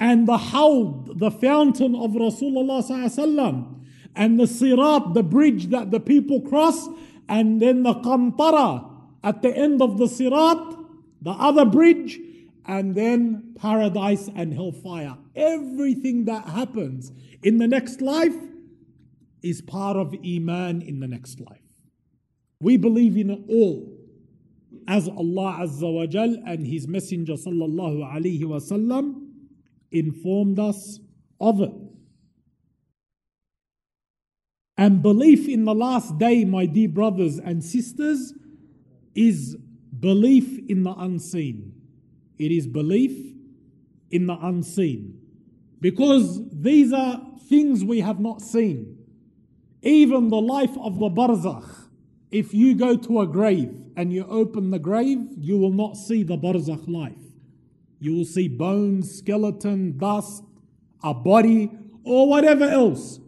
and 0.00 0.26
the 0.26 0.36
hawd, 0.36 1.18
the 1.18 1.30
fountain 1.30 1.94
of 1.94 2.12
Rasulullah 2.12 2.82
and 4.18 4.38
the 4.38 4.46
sirat, 4.46 5.14
the 5.14 5.22
bridge 5.22 5.68
that 5.68 5.90
the 5.92 6.00
people 6.00 6.40
cross, 6.42 6.88
and 7.28 7.62
then 7.62 7.84
the 7.84 7.94
qantara 7.94 8.90
at 9.22 9.42
the 9.42 9.56
end 9.56 9.80
of 9.80 9.96
the 9.96 10.06
sirat, 10.06 10.76
the 11.22 11.30
other 11.30 11.64
bridge, 11.64 12.18
and 12.66 12.94
then 12.94 13.54
paradise 13.58 14.28
and 14.34 14.52
hellfire. 14.52 15.16
Everything 15.34 16.24
that 16.26 16.46
happens 16.48 17.12
in 17.42 17.58
the 17.58 17.68
next 17.68 18.00
life 18.00 18.34
is 19.42 19.62
part 19.62 19.96
of 19.96 20.14
Iman 20.26 20.82
in 20.82 20.98
the 21.00 21.08
next 21.08 21.40
life. 21.40 21.62
We 22.60 22.76
believe 22.76 23.16
in 23.16 23.30
it 23.30 23.40
all 23.48 23.96
as 24.88 25.08
Allah 25.08 25.58
Azza 25.60 25.92
wa 25.92 26.06
Jal 26.06 26.36
and 26.44 26.66
His 26.66 26.88
Messenger 26.88 27.34
sallallahu 27.34 28.12
alaihi 28.12 28.42
wasallam 28.42 29.28
informed 29.92 30.58
us 30.58 30.98
of 31.40 31.60
it. 31.60 31.87
And 34.78 35.02
belief 35.02 35.48
in 35.48 35.64
the 35.64 35.74
last 35.74 36.18
day, 36.18 36.44
my 36.44 36.64
dear 36.64 36.88
brothers 36.88 37.38
and 37.38 37.64
sisters, 37.64 38.32
is 39.12 39.56
belief 39.98 40.60
in 40.70 40.84
the 40.84 40.94
unseen. 40.94 41.74
It 42.38 42.52
is 42.52 42.68
belief 42.68 43.34
in 44.12 44.26
the 44.26 44.38
unseen. 44.40 45.20
Because 45.80 46.40
these 46.52 46.92
are 46.92 47.20
things 47.48 47.84
we 47.84 48.00
have 48.00 48.20
not 48.20 48.40
seen. 48.40 48.96
Even 49.82 50.28
the 50.28 50.40
life 50.40 50.76
of 50.78 51.00
the 51.00 51.08
barzakh, 51.08 51.88
if 52.30 52.54
you 52.54 52.76
go 52.76 52.96
to 52.96 53.20
a 53.20 53.26
grave 53.26 53.74
and 53.96 54.12
you 54.12 54.24
open 54.26 54.70
the 54.70 54.78
grave, 54.78 55.18
you 55.36 55.58
will 55.58 55.72
not 55.72 55.96
see 55.96 56.22
the 56.22 56.36
barzakh 56.36 56.86
life. 56.86 57.14
You 57.98 58.14
will 58.14 58.24
see 58.24 58.46
bones, 58.46 59.18
skeleton, 59.18 59.98
dust, 59.98 60.44
a 61.02 61.12
body, 61.12 61.70
or 62.04 62.28
whatever 62.28 62.64
else. 62.64 63.18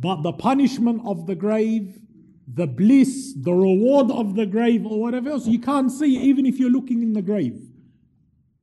But 0.00 0.22
the 0.22 0.32
punishment 0.32 1.02
of 1.04 1.26
the 1.26 1.34
grave, 1.34 2.00
the 2.48 2.66
bliss, 2.66 3.34
the 3.36 3.52
reward 3.52 4.10
of 4.10 4.34
the 4.34 4.46
grave, 4.46 4.86
or 4.86 4.98
whatever 4.98 5.28
else, 5.28 5.46
you 5.46 5.58
can't 5.58 5.92
see 5.92 6.16
even 6.16 6.46
if 6.46 6.58
you're 6.58 6.70
looking 6.70 7.02
in 7.02 7.12
the 7.12 7.20
grave. 7.20 7.60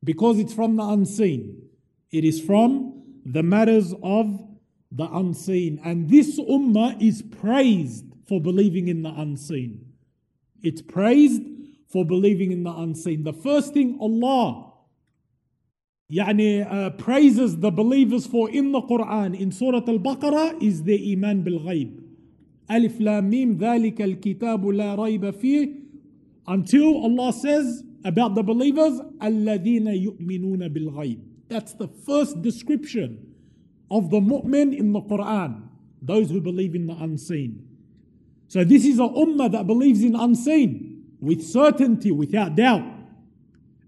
Because 0.03 0.39
it's 0.39 0.53
from 0.53 0.77
the 0.77 0.83
unseen. 0.83 1.61
It 2.11 2.23
is 2.23 2.41
from 2.41 3.03
the 3.23 3.43
matters 3.43 3.93
of 4.01 4.43
the 4.91 5.07
unseen. 5.11 5.79
And 5.85 6.09
this 6.09 6.39
ummah 6.39 6.99
is 6.99 7.21
praised 7.21 8.05
for 8.27 8.41
believing 8.41 8.87
in 8.87 9.03
the 9.03 9.11
unseen. 9.11 9.85
It's 10.63 10.81
praised 10.81 11.43
for 11.91 12.03
believing 12.03 12.51
in 12.51 12.63
the 12.63 12.73
unseen. 12.73 13.23
The 13.23 13.33
first 13.33 13.75
thing 13.75 13.99
Allah 14.01 14.66
يعني, 16.12 16.66
uh, 16.70 16.90
praises 16.90 17.58
the 17.58 17.70
believers 17.70 18.26
for 18.26 18.50
in 18.50 18.72
the 18.72 18.82
Quran, 18.82 19.38
in 19.38 19.50
Surah 19.50 19.82
Al 19.88 19.98
Baqarah, 19.98 20.62
is 20.62 20.82
their 20.82 20.98
Iman 20.98 21.42
bil 21.42 21.60
Ghaib. 21.60 22.02
Alif 22.68 23.00
Lam 23.00 23.30
Mim, 23.30 23.58
ذَلِكَ 23.58 23.96
الْكِتَابُ 23.96 24.62
لَا 24.62 24.96
رَيْبَ 24.96 25.32
فِيهِ 25.32 25.80
Until 26.46 27.02
Allah 27.02 27.32
says 27.32 27.82
about 28.04 28.34
the 28.34 28.42
believers, 28.42 29.00
الَّذِينَ 29.20 29.86
يُؤْمِنُونَ 29.86 30.68
بِالْغَيْبِ 30.68 31.18
That's 31.48 31.72
the 31.74 31.88
first 31.88 32.42
description 32.42 33.34
of 33.90 34.10
the 34.10 34.20
mu'min 34.20 34.76
in 34.76 34.92
the 34.92 35.00
Quran. 35.00 35.62
Those 36.00 36.30
who 36.30 36.40
believe 36.40 36.74
in 36.74 36.86
the 36.86 36.94
unseen. 36.94 37.68
So 38.48 38.64
this 38.64 38.84
is 38.84 38.98
a 38.98 39.02
ummah 39.02 39.52
that 39.52 39.66
believes 39.66 40.02
in 40.02 40.14
unseen 40.14 41.04
with 41.20 41.42
certainty, 41.42 42.10
without 42.10 42.56
doubt. 42.56 42.82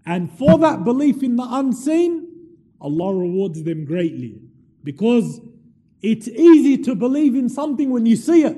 And 0.06 0.32
for 0.32 0.58
that 0.58 0.84
belief 0.84 1.22
in 1.22 1.36
the 1.36 1.46
unseen, 1.48 2.26
Allah 2.80 3.14
rewards 3.14 3.62
them 3.62 3.84
greatly. 3.84 4.40
Because 4.82 5.40
it's 6.02 6.28
easy 6.28 6.78
to 6.78 6.94
believe 6.94 7.34
in 7.34 7.48
something 7.48 7.90
when 7.90 8.06
you 8.06 8.16
see 8.16 8.44
it. 8.44 8.56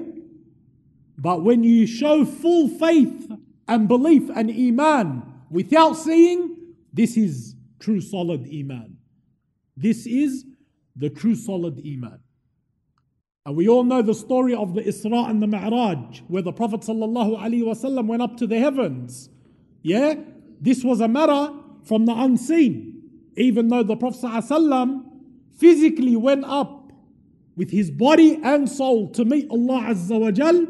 But 1.19 1.43
when 1.43 1.63
you 1.63 1.87
show 1.87 2.25
full 2.25 2.69
faith 2.69 3.31
and 3.69 3.89
belief 3.89 4.31
and 4.35 4.51
iman 4.51 5.23
without 5.51 5.95
seeing, 5.95 6.57
this 6.93 7.17
is 7.17 7.55
true 7.81 8.01
solid 8.01 8.49
iman. 8.53 8.97
This 9.77 10.07
is 10.07 10.45
the 10.97 11.11
true 11.11 11.35
solid 11.35 11.83
iman. 11.85 12.21
And 13.45 13.57
we 13.57 13.69
all 13.69 13.83
know 13.83 14.03
the 14.03 14.15
story 14.15 14.55
of 14.55 14.75
the 14.75 14.83
Isra 14.83 15.29
and 15.29 15.43
the 15.43 15.49
Mi'raj, 15.49 16.21
where 16.29 16.43
the 16.43 16.53
Prophet 16.53 16.83
ﷺ 16.83 18.07
went 18.07 18.23
up 18.23 18.37
to 18.37 18.47
the 18.47 18.59
heavens. 18.59 19.31
Yeah? 19.83 20.15
This 20.63 20.85
was 20.85 21.01
a 21.01 21.09
matter 21.09 21.53
from 21.83 22.07
the 22.07 22.15
unseen. 22.15 23.03
Even 23.37 23.67
though 23.67 23.83
the 23.83 23.97
Prophet 23.97 24.21
ﷺ 24.23 25.05
physically 25.59 26.15
went 26.15 26.45
up 26.45 26.93
with 27.57 27.71
his 27.73 27.91
body 27.91 28.39
and 28.45 28.69
soul 28.69 29.11
to 29.11 29.25
meet 29.25 29.51
Allah 29.51 29.87
Azza 29.89 30.21
wa 30.21 30.31
Jal. 30.31 30.67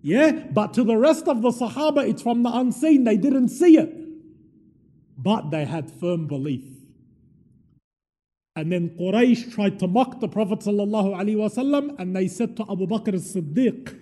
Yeah? 0.00 0.32
But 0.32 0.72
to 0.74 0.84
the 0.84 0.96
rest 0.96 1.28
of 1.28 1.42
the 1.42 1.50
Sahaba, 1.50 2.08
it's 2.08 2.22
from 2.22 2.42
the 2.42 2.50
unseen. 2.50 3.04
They 3.04 3.18
didn't 3.18 3.50
see 3.50 3.76
it. 3.76 3.94
But 5.18 5.50
they 5.50 5.66
had 5.66 5.90
firm 5.90 6.26
belief. 6.26 6.64
And 8.56 8.72
then 8.72 8.96
Quraysh 8.98 9.52
tried 9.52 9.78
to 9.80 9.86
mock 9.86 10.20
the 10.20 10.28
Prophet 10.28 10.60
ﷺ 10.60 11.98
and 11.98 12.16
they 12.16 12.26
said 12.26 12.56
to 12.56 12.62
Abu 12.62 12.86
Bakr 12.86 13.12
as 13.12 13.34
Siddiq, 13.34 13.98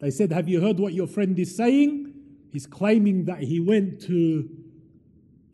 they 0.00 0.10
said, 0.10 0.32
Have 0.32 0.48
you 0.48 0.62
heard 0.62 0.80
what 0.80 0.94
your 0.94 1.06
friend 1.06 1.38
is 1.38 1.54
saying? 1.54 2.14
He's 2.50 2.66
claiming 2.66 3.26
that 3.26 3.40
he 3.42 3.60
went 3.60 4.00
to 4.02 4.48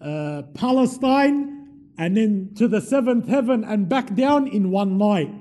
uh, 0.01 0.43
Palestine 0.55 1.59
and 1.99 2.17
then 2.17 2.53
to 2.57 2.69
the 2.69 2.81
seventh 2.81 3.29
heaven 3.29 3.65
and 3.65 3.89
back 3.89 4.15
down 4.15 4.47
in 4.47 4.71
one 4.71 4.99
night. 4.99 5.33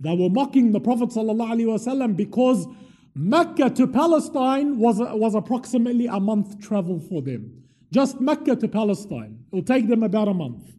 They 0.00 0.14
were 0.14 0.28
mocking 0.28 0.72
the 0.72 0.80
Prophet 0.80 1.08
ﷺ 1.08 2.16
because 2.16 2.66
Mecca 3.14 3.70
to 3.70 3.86
Palestine 3.86 4.78
was, 4.78 4.98
was 4.98 5.34
approximately 5.34 6.06
a 6.06 6.20
month 6.20 6.60
travel 6.60 7.00
for 7.00 7.22
them. 7.22 7.62
Just 7.90 8.20
Mecca 8.20 8.56
to 8.56 8.68
Palestine. 8.68 9.38
It 9.50 9.54
will 9.54 9.62
take 9.62 9.88
them 9.88 10.02
about 10.02 10.28
a 10.28 10.34
month. 10.34 10.70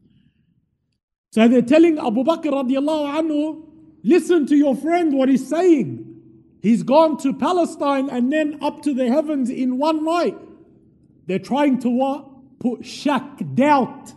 So 1.32 1.48
they're 1.48 1.64
telling 1.64 1.98
Abu 1.98 2.24
Bakr 2.24 2.52
radiallahu 2.52 3.20
anhu, 3.20 3.64
listen 4.04 4.46
to 4.48 4.56
your 4.56 4.76
friend 4.76 5.18
what 5.18 5.30
he's 5.30 5.48
saying. 5.48 6.04
He's 6.62 6.84
gone 6.84 7.18
to 7.20 7.34
Palestine 7.34 8.10
and 8.10 8.32
then 8.32 8.60
up 8.62 8.84
to 8.84 8.94
the 8.94 9.08
heavens 9.08 9.50
in 9.50 9.80
one 9.80 10.04
night. 10.06 10.38
They're 11.26 11.40
trying 11.40 11.80
to 11.80 11.90
what? 11.90 12.28
Put 12.60 12.86
shak, 12.86 13.40
doubt 13.54 14.14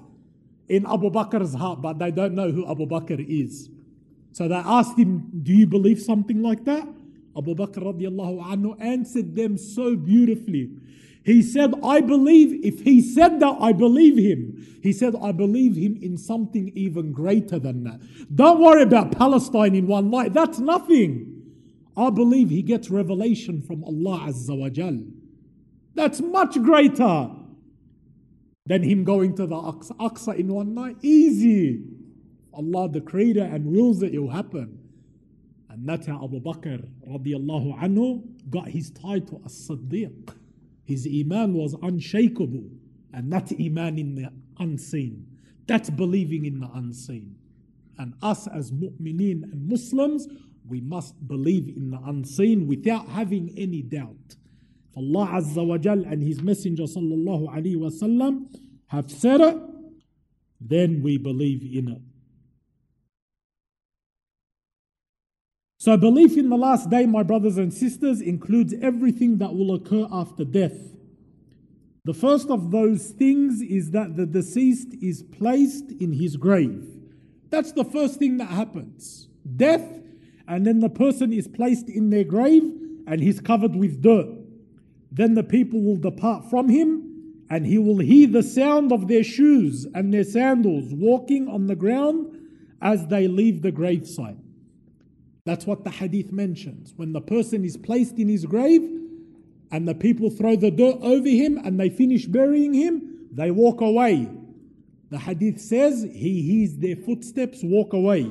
in 0.68 0.86
Abu 0.86 1.10
Bakr's 1.10 1.54
heart, 1.54 1.82
but 1.82 1.98
they 1.98 2.10
don't 2.10 2.34
know 2.34 2.50
who 2.50 2.70
Abu 2.70 2.86
Bakr 2.86 3.18
is. 3.28 3.68
So 4.32 4.48
they 4.48 4.54
asked 4.54 4.98
him, 4.98 5.30
Do 5.42 5.52
you 5.52 5.66
believe 5.66 6.00
something 6.00 6.42
like 6.42 6.64
that? 6.64 6.86
Abu 7.36 7.54
Bakr 7.54 7.82
radiallahu 7.82 8.44
anhu 8.44 8.80
answered 8.80 9.34
them 9.34 9.58
so 9.58 9.96
beautifully. 9.96 10.70
He 11.24 11.42
said, 11.42 11.74
I 11.84 12.00
believe, 12.00 12.64
if 12.64 12.80
he 12.80 13.02
said 13.02 13.40
that, 13.40 13.56
I 13.60 13.72
believe 13.72 14.16
him. 14.16 14.66
He 14.82 14.92
said, 14.92 15.14
I 15.20 15.32
believe 15.32 15.76
him 15.76 15.98
in 16.00 16.16
something 16.16 16.72
even 16.74 17.12
greater 17.12 17.58
than 17.58 17.84
that. 17.84 18.00
Don't 18.34 18.60
worry 18.60 18.82
about 18.82 19.12
Palestine 19.16 19.74
in 19.74 19.86
one 19.86 20.10
night. 20.10 20.32
That's 20.32 20.58
nothing. 20.58 21.42
I 21.96 22.08
believe 22.08 22.48
he 22.48 22.62
gets 22.62 22.90
revelation 22.90 23.60
from 23.60 23.84
Allah 23.84 24.28
Azza 24.28 24.56
wa 24.56 24.70
Jal. 24.70 25.00
That's 25.94 26.20
much 26.20 26.54
greater 26.62 27.30
than 28.70 28.84
him 28.84 29.02
going 29.02 29.34
to 29.34 29.48
the 29.48 29.56
Aqsa, 29.56 29.96
Aqsa 29.96 30.36
in 30.36 30.46
one 30.46 30.74
night. 30.74 30.96
Easy. 31.02 31.82
Allah, 32.54 32.88
the 32.88 33.00
Creator, 33.00 33.42
and 33.42 33.66
wills 33.66 34.00
it, 34.00 34.14
it 34.14 34.20
will 34.20 34.30
happen. 34.30 34.78
And 35.68 35.88
that's 35.88 36.06
how 36.06 36.22
Abu 36.22 36.40
Bakr 36.40 36.88
radiallahu 37.04 37.80
anhu 37.80 38.22
got 38.48 38.68
his 38.68 38.92
title 38.92 39.42
as 39.44 39.68
Siddiq. 39.68 40.34
His 40.84 41.04
iman 41.04 41.54
was 41.54 41.74
unshakable. 41.82 42.70
And 43.12 43.32
that's 43.32 43.52
iman 43.52 43.98
in 43.98 44.14
the 44.14 44.32
unseen. 44.60 45.26
That's 45.66 45.90
believing 45.90 46.44
in 46.44 46.60
the 46.60 46.70
unseen. 46.72 47.34
And 47.98 48.14
us 48.22 48.46
as 48.46 48.70
mu'mineen 48.70 49.42
and 49.52 49.68
Muslims, 49.68 50.28
we 50.68 50.80
must 50.80 51.26
believe 51.26 51.68
in 51.76 51.90
the 51.90 51.98
unseen 52.06 52.68
without 52.68 53.08
having 53.08 53.52
any 53.58 53.82
doubt. 53.82 54.36
Allah 54.96 55.28
Azza 55.34 55.64
wa 55.64 55.78
Jal 55.78 56.04
and 56.04 56.22
His 56.22 56.42
Messenger 56.42 56.84
sallallahu 56.84 57.48
alaihi 57.48 57.76
wasallam 57.76 58.46
have 58.88 59.10
said 59.10 59.40
it, 59.40 59.56
then 60.60 61.02
we 61.02 61.16
believe 61.16 61.62
in 61.62 61.88
it. 61.92 62.02
So, 65.78 65.96
belief 65.96 66.36
in 66.36 66.50
the 66.50 66.56
last 66.56 66.90
day, 66.90 67.06
my 67.06 67.22
brothers 67.22 67.56
and 67.56 67.72
sisters, 67.72 68.20
includes 68.20 68.74
everything 68.82 69.38
that 69.38 69.54
will 69.54 69.74
occur 69.74 70.06
after 70.12 70.44
death. 70.44 70.76
The 72.04 72.12
first 72.12 72.50
of 72.50 72.70
those 72.70 73.10
things 73.10 73.62
is 73.62 73.92
that 73.92 74.16
the 74.16 74.26
deceased 74.26 74.94
is 75.00 75.22
placed 75.22 75.90
in 75.92 76.12
his 76.12 76.36
grave. 76.36 76.86
That's 77.50 77.72
the 77.72 77.84
first 77.84 78.18
thing 78.18 78.38
that 78.38 78.48
happens 78.48 79.28
death, 79.56 79.86
and 80.46 80.66
then 80.66 80.80
the 80.80 80.88
person 80.88 81.32
is 81.32 81.48
placed 81.48 81.88
in 81.88 82.10
their 82.10 82.24
grave 82.24 82.62
and 83.06 83.20
he's 83.20 83.40
covered 83.40 83.74
with 83.74 84.02
dirt. 84.02 84.39
Then 85.12 85.34
the 85.34 85.42
people 85.42 85.82
will 85.82 85.96
depart 85.96 86.48
from 86.48 86.68
him, 86.68 87.10
and 87.50 87.66
he 87.66 87.78
will 87.78 87.98
hear 87.98 88.28
the 88.28 88.42
sound 88.42 88.92
of 88.92 89.08
their 89.08 89.24
shoes 89.24 89.86
and 89.94 90.14
their 90.14 90.24
sandals 90.24 90.94
walking 90.94 91.48
on 91.48 91.66
the 91.66 91.74
ground 91.74 92.38
as 92.80 93.06
they 93.08 93.26
leave 93.26 93.62
the 93.62 93.72
gravesite. 93.72 94.38
That's 95.44 95.66
what 95.66 95.82
the 95.82 95.90
hadith 95.90 96.32
mentions. 96.32 96.94
When 96.96 97.12
the 97.12 97.20
person 97.20 97.64
is 97.64 97.76
placed 97.76 98.18
in 98.18 98.28
his 98.28 98.46
grave 98.46 98.88
and 99.72 99.88
the 99.88 99.94
people 99.94 100.30
throw 100.30 100.54
the 100.54 100.70
dirt 100.70 100.98
over 101.00 101.28
him 101.28 101.58
and 101.58 101.78
they 101.78 101.90
finish 101.90 102.26
burying 102.26 102.72
him, 102.72 103.26
they 103.32 103.50
walk 103.50 103.80
away. 103.80 104.28
The 105.10 105.18
hadith 105.18 105.60
says 105.60 106.02
he 106.02 106.42
hears 106.42 106.76
their 106.76 106.96
footsteps 106.96 107.60
walk 107.64 107.92
away. 107.92 108.30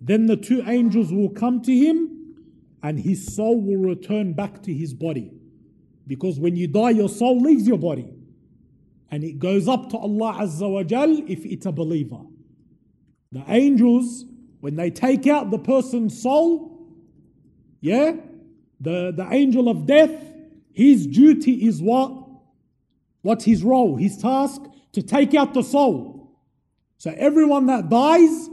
Then 0.00 0.26
the 0.26 0.36
two 0.36 0.64
angels 0.66 1.12
will 1.12 1.28
come 1.28 1.62
to 1.62 1.72
him 1.72 2.34
and 2.82 2.98
his 2.98 3.34
soul 3.34 3.60
will 3.60 3.76
return 3.76 4.32
back 4.32 4.62
to 4.64 4.74
his 4.74 4.92
body. 4.92 5.30
Because 6.10 6.40
when 6.40 6.56
you 6.56 6.66
die, 6.66 6.90
your 6.90 7.08
soul 7.08 7.40
leaves 7.40 7.68
your 7.68 7.78
body 7.78 8.12
and 9.12 9.22
it 9.22 9.38
goes 9.38 9.68
up 9.68 9.90
to 9.90 9.96
Allah 9.96 10.38
Azza 10.40 10.68
wa 10.68 10.82
Jal 10.82 11.22
if 11.28 11.46
it's 11.46 11.66
a 11.66 11.70
believer. 11.70 12.18
The 13.30 13.44
angels 13.46 14.24
when 14.58 14.74
they 14.74 14.90
take 14.90 15.28
out 15.28 15.52
the 15.52 15.58
person's 15.60 16.20
soul, 16.20 16.84
yeah, 17.80 18.14
the, 18.80 19.12
the 19.16 19.28
angel 19.30 19.68
of 19.68 19.86
death, 19.86 20.10
his 20.72 21.06
duty 21.06 21.64
is 21.64 21.80
what? 21.80 22.12
What's 23.22 23.44
his 23.44 23.62
role? 23.62 23.94
His 23.94 24.18
task? 24.18 24.62
To 24.94 25.02
take 25.02 25.36
out 25.36 25.54
the 25.54 25.62
soul. 25.62 26.36
So 26.98 27.14
everyone 27.16 27.66
that 27.66 27.88
dies, 27.88 28.50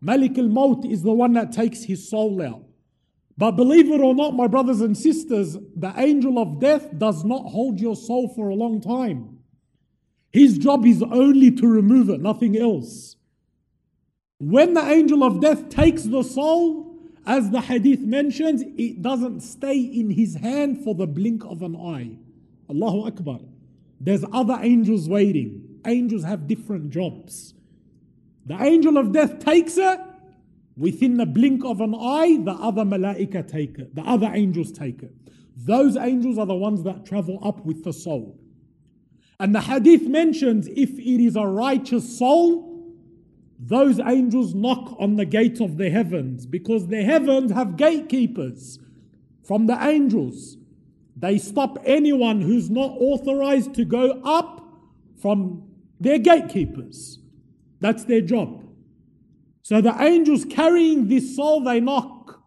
Malik 0.00 0.38
al 0.38 0.46
Maut 0.46 0.84
is 0.84 1.02
the 1.02 1.12
one 1.12 1.32
that 1.32 1.50
takes 1.50 1.82
his 1.82 2.08
soul 2.08 2.40
out. 2.40 2.62
But 3.36 3.52
believe 3.52 3.90
it 3.90 4.00
or 4.00 4.14
not, 4.14 4.34
my 4.34 4.46
brothers 4.46 4.80
and 4.80 4.96
sisters, 4.96 5.56
the 5.74 5.92
angel 5.96 6.38
of 6.38 6.60
death 6.60 6.96
does 6.98 7.24
not 7.24 7.42
hold 7.44 7.80
your 7.80 7.96
soul 7.96 8.28
for 8.28 8.48
a 8.48 8.54
long 8.54 8.80
time. 8.80 9.38
His 10.30 10.58
job 10.58 10.86
is 10.86 11.02
only 11.02 11.50
to 11.52 11.66
remove 11.66 12.08
it, 12.08 12.20
nothing 12.20 12.56
else. 12.56 13.16
When 14.38 14.74
the 14.74 14.82
angel 14.82 15.22
of 15.22 15.40
death 15.40 15.68
takes 15.68 16.02
the 16.02 16.22
soul, 16.22 16.98
as 17.24 17.50
the 17.50 17.60
hadith 17.60 18.00
mentions, 18.00 18.62
it 18.76 19.00
doesn't 19.00 19.40
stay 19.40 19.78
in 19.78 20.10
his 20.10 20.34
hand 20.34 20.82
for 20.82 20.94
the 20.94 21.06
blink 21.06 21.44
of 21.44 21.62
an 21.62 21.76
eye. 21.76 22.16
Allahu 22.68 23.06
Akbar. 23.06 23.40
There's 24.00 24.24
other 24.32 24.58
angels 24.60 25.08
waiting. 25.08 25.78
Angels 25.86 26.24
have 26.24 26.48
different 26.48 26.90
jobs. 26.90 27.54
The 28.46 28.60
angel 28.60 28.98
of 28.98 29.12
death 29.12 29.38
takes 29.38 29.76
it. 29.76 30.00
Within 30.76 31.16
the 31.18 31.26
blink 31.26 31.64
of 31.64 31.80
an 31.80 31.94
eye, 31.94 32.38
the 32.42 32.52
other 32.52 32.82
malaika 32.84 33.46
take 33.46 33.78
it. 33.78 33.94
The 33.94 34.02
other 34.02 34.30
angels 34.32 34.72
take 34.72 35.02
it. 35.02 35.14
Those 35.56 35.96
angels 35.96 36.38
are 36.38 36.46
the 36.46 36.54
ones 36.54 36.82
that 36.84 37.04
travel 37.04 37.38
up 37.42 37.64
with 37.64 37.84
the 37.84 37.92
soul. 37.92 38.38
And 39.38 39.54
the 39.54 39.60
hadith 39.60 40.02
mentions 40.02 40.68
if 40.68 40.98
it 40.98 41.24
is 41.24 41.36
a 41.36 41.46
righteous 41.46 42.18
soul, 42.18 42.72
those 43.58 44.00
angels 44.00 44.54
knock 44.54 44.96
on 44.98 45.16
the 45.16 45.24
gate 45.24 45.60
of 45.60 45.76
the 45.76 45.90
heavens 45.90 46.46
because 46.46 46.88
the 46.88 47.02
heavens 47.02 47.52
have 47.52 47.76
gatekeepers. 47.76 48.78
from 49.44 49.66
the 49.66 49.76
angels. 49.84 50.56
They 51.16 51.36
stop 51.38 51.78
anyone 51.84 52.40
who's 52.40 52.70
not 52.70 52.92
authorized 52.98 53.74
to 53.74 53.84
go 53.84 54.20
up 54.24 54.64
from 55.20 55.64
their 56.00 56.18
gatekeepers. 56.18 57.18
That's 57.80 58.04
their 58.04 58.20
job. 58.20 58.61
So 59.62 59.80
the 59.80 59.94
angels 60.02 60.44
carrying 60.44 61.08
this 61.08 61.36
soul, 61.36 61.62
they 61.62 61.80
knock. 61.80 62.42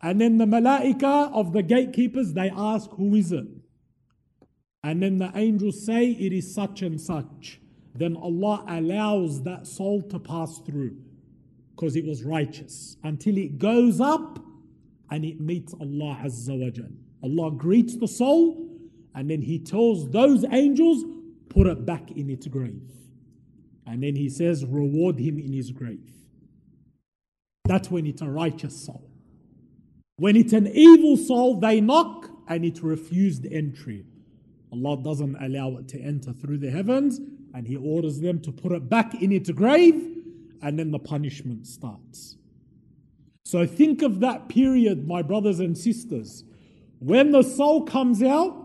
And 0.00 0.20
then 0.20 0.38
the 0.38 0.44
malaika 0.44 1.32
of 1.32 1.52
the 1.52 1.62
gatekeepers, 1.62 2.32
they 2.32 2.50
ask, 2.54 2.90
Who 2.90 3.14
is 3.14 3.30
it? 3.30 3.46
And 4.82 5.00
then 5.02 5.18
the 5.18 5.30
angels 5.36 5.86
say, 5.86 6.10
It 6.10 6.32
is 6.32 6.52
such 6.52 6.82
and 6.82 7.00
such. 7.00 7.60
Then 7.94 8.16
Allah 8.16 8.64
allows 8.68 9.42
that 9.44 9.66
soul 9.66 10.02
to 10.02 10.18
pass 10.18 10.58
through 10.66 10.96
because 11.76 11.94
it 11.94 12.04
was 12.04 12.24
righteous 12.24 12.96
until 13.04 13.36
it 13.36 13.58
goes 13.58 14.00
up 14.00 14.38
and 15.10 15.24
it 15.24 15.40
meets 15.40 15.74
Allah 15.74 16.18
Azza 16.24 16.58
wa 16.58 16.70
Jal. 16.70 16.86
Allah 17.22 17.50
greets 17.52 17.96
the 17.96 18.08
soul 18.08 18.68
and 19.14 19.30
then 19.30 19.42
He 19.42 19.60
tells 19.60 20.10
those 20.10 20.44
angels, 20.50 21.04
Put 21.48 21.66
it 21.66 21.84
back 21.84 22.10
in 22.10 22.30
its 22.30 22.48
grave. 22.48 22.90
And 23.86 24.02
then 24.02 24.16
He 24.16 24.28
says, 24.28 24.64
Reward 24.64 25.18
him 25.18 25.38
in 25.38 25.52
his 25.52 25.70
grave. 25.70 26.10
That's 27.64 27.90
when 27.90 28.06
it's 28.06 28.22
a 28.22 28.28
righteous 28.28 28.76
soul. 28.84 29.08
When 30.16 30.36
it's 30.36 30.52
an 30.52 30.66
evil 30.66 31.16
soul, 31.16 31.58
they 31.58 31.80
knock 31.80 32.30
and 32.48 32.64
it 32.64 32.82
refused 32.82 33.46
entry. 33.50 34.04
Allah 34.72 35.02
doesn't 35.02 35.36
allow 35.36 35.76
it 35.76 35.88
to 35.88 36.00
enter 36.00 36.32
through 36.32 36.58
the 36.58 36.70
heavens 36.70 37.20
and 37.54 37.66
He 37.66 37.76
orders 37.76 38.20
them 38.20 38.40
to 38.40 38.52
put 38.52 38.72
it 38.72 38.88
back 38.88 39.14
in 39.20 39.32
its 39.32 39.50
grave 39.50 40.18
and 40.62 40.78
then 40.78 40.90
the 40.90 40.98
punishment 40.98 41.66
starts. 41.66 42.36
So 43.44 43.66
think 43.66 44.02
of 44.02 44.20
that 44.20 44.48
period, 44.48 45.06
my 45.06 45.22
brothers 45.22 45.60
and 45.60 45.76
sisters. 45.76 46.44
When 47.00 47.32
the 47.32 47.42
soul 47.42 47.82
comes 47.82 48.22
out, 48.22 48.56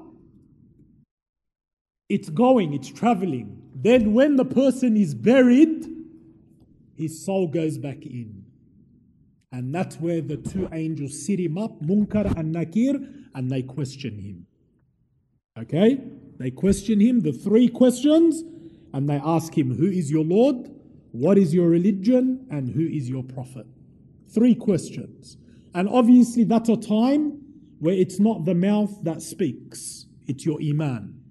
it's 2.08 2.30
going, 2.30 2.74
it's 2.74 2.88
traveling. 2.88 3.62
Then 3.76 4.14
when 4.14 4.38
the 4.38 4.46
person 4.46 4.96
is 4.96 5.14
buried, 5.14 5.86
his 6.96 7.24
soul 7.26 7.48
goes 7.48 7.78
back 7.78 8.06
in. 8.06 8.46
And 9.52 9.74
that's 9.74 9.96
where 9.98 10.22
the 10.22 10.38
two 10.38 10.68
angels 10.74 11.26
sit 11.26 11.40
him 11.40 11.58
up, 11.58 11.82
Munkar 11.82 12.38
and 12.38 12.52
Nakir, 12.52 13.00
and 13.34 13.50
they 13.50 13.62
question 13.62 14.20
him. 14.20 14.48
Okay? 15.58 16.00
They 16.38 16.52
question 16.52 17.00
him, 17.00 17.22
the 17.22 17.32
three 17.32 17.68
questions, 17.68 18.44
and 18.94 19.10
they 19.10 19.20
ask 19.24 19.58
him, 19.58 19.76
Who 19.76 19.88
is 19.88 20.12
your 20.12 20.24
Lord? 20.24 20.70
What 21.12 21.38
is 21.38 21.54
your 21.54 21.70
religion? 21.70 22.46
And 22.52 22.70
who 22.70 22.86
is 22.86 23.10
your 23.10 23.24
prophet? 23.24 23.66
Three 24.34 24.56
questions. 24.56 25.38
And 25.74 25.88
obviously, 25.90 26.44
that's 26.44 26.70
a 26.70 26.78
time 26.78 27.42
where 27.80 27.94
it's 27.94 28.20
not 28.20 28.46
the 28.46 28.56
mouth 28.56 29.04
that 29.04 29.22
speaks, 29.22 30.08
it's 30.28 30.46
your 30.46 30.60
Iman. 30.62 31.22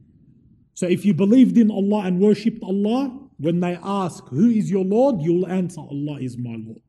So 0.74 0.87
if 0.87 1.05
you 1.05 1.14
believed 1.14 1.57
in 1.57 1.70
Allah 1.70 2.05
and 2.05 2.20
worshipped 2.20 2.62
Allah, 2.62 3.18
when 3.38 3.61
they 3.61 3.79
ask, 3.83 4.26
Who 4.29 4.48
is 4.48 4.70
your 4.70 4.85
Lord? 4.85 5.20
you'll 5.20 5.46
answer, 5.46 5.81
Allah 5.81 6.18
is 6.20 6.37
my 6.38 6.57
Lord. 6.57 6.81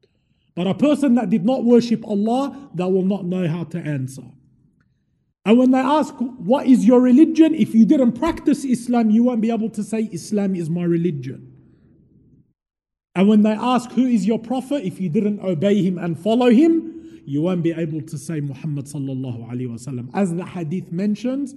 But 0.58 0.66
a 0.66 0.74
person 0.74 1.14
that 1.16 1.30
did 1.30 1.46
not 1.46 1.64
worship 1.64 2.04
Allah, 2.04 2.72
they 2.74 2.84
will 2.84 3.06
not 3.06 3.26
know 3.26 3.48
how 3.48 3.64
to 3.66 3.78
answer. 3.78 4.24
And 5.46 5.60
when 5.60 5.70
they 5.70 5.78
ask, 5.78 6.16
What 6.16 6.66
is 6.66 6.84
your 6.84 7.00
religion? 7.00 7.54
If 7.54 7.76
you 7.76 7.86
didn't 7.86 8.14
practice 8.14 8.66
Islam, 8.66 9.12
you 9.12 9.24
won't 9.24 9.40
be 9.40 9.52
able 9.52 9.70
to 9.70 9.84
say, 9.84 10.10
Islam 10.12 10.56
is 10.56 10.68
my 10.68 10.82
religion. 10.82 11.54
And 13.14 13.30
when 13.30 13.44
they 13.44 13.52
ask, 13.52 13.92
Who 13.92 14.08
is 14.08 14.26
your 14.26 14.40
prophet? 14.40 14.84
If 14.84 15.00
you 15.00 15.10
didn't 15.10 15.42
obey 15.42 15.84
him 15.84 16.00
and 16.00 16.20
follow 16.20 16.50
him, 16.50 17.22
you 17.24 17.44
won't 17.44 17.62
be 17.62 17.74
able 17.74 18.02
to 18.02 18.18
say 18.18 18.40
Muhammad 18.40 18.86
sallallahu 18.86 19.52
alaihi 19.52 19.70
wasallam. 19.70 20.10
As 20.16 20.34
the 20.34 20.44
hadith 20.44 20.92
mentions, 20.92 21.54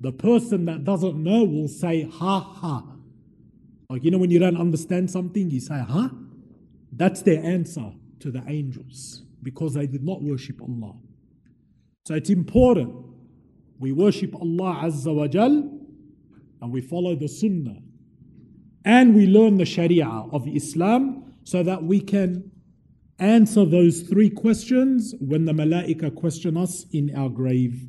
the 0.00 0.12
person 0.12 0.64
that 0.66 0.84
doesn't 0.84 1.20
know 1.20 1.42
will 1.42 1.66
say, 1.66 2.04
Ha 2.04 2.38
ha. 2.38 2.84
Like, 3.90 4.04
you 4.04 4.12
know, 4.12 4.18
when 4.18 4.30
you 4.30 4.38
don't 4.38 4.56
understand 4.56 5.10
something, 5.10 5.50
you 5.50 5.58
say, 5.58 5.80
Huh? 5.80 6.10
That's 6.92 7.22
their 7.22 7.42
answer 7.42 7.94
to 8.20 8.30
the 8.30 8.42
angels 8.46 9.22
because 9.42 9.74
they 9.74 9.86
did 9.86 10.04
not 10.04 10.22
worship 10.22 10.60
Allah. 10.62 10.94
So 12.04 12.14
it's 12.14 12.30
important 12.30 12.94
we 13.78 13.92
worship 13.92 14.34
Allah 14.34 14.80
Azza 14.84 15.14
wa 15.14 15.28
Jal 15.28 15.70
and 16.60 16.72
we 16.72 16.80
follow 16.80 17.14
the 17.14 17.28
Sunnah 17.28 17.78
and 18.84 19.14
we 19.14 19.26
learn 19.26 19.56
the 19.56 19.64
Sharia 19.64 20.08
of 20.32 20.48
Islam 20.48 21.34
so 21.44 21.62
that 21.62 21.84
we 21.84 22.00
can 22.00 22.50
answer 23.18 23.64
those 23.64 24.02
three 24.02 24.30
questions 24.30 25.14
when 25.20 25.44
the 25.44 25.52
Malaika 25.52 26.14
question 26.14 26.56
us 26.56 26.86
in 26.92 27.14
our 27.16 27.28
grave. 27.28 27.88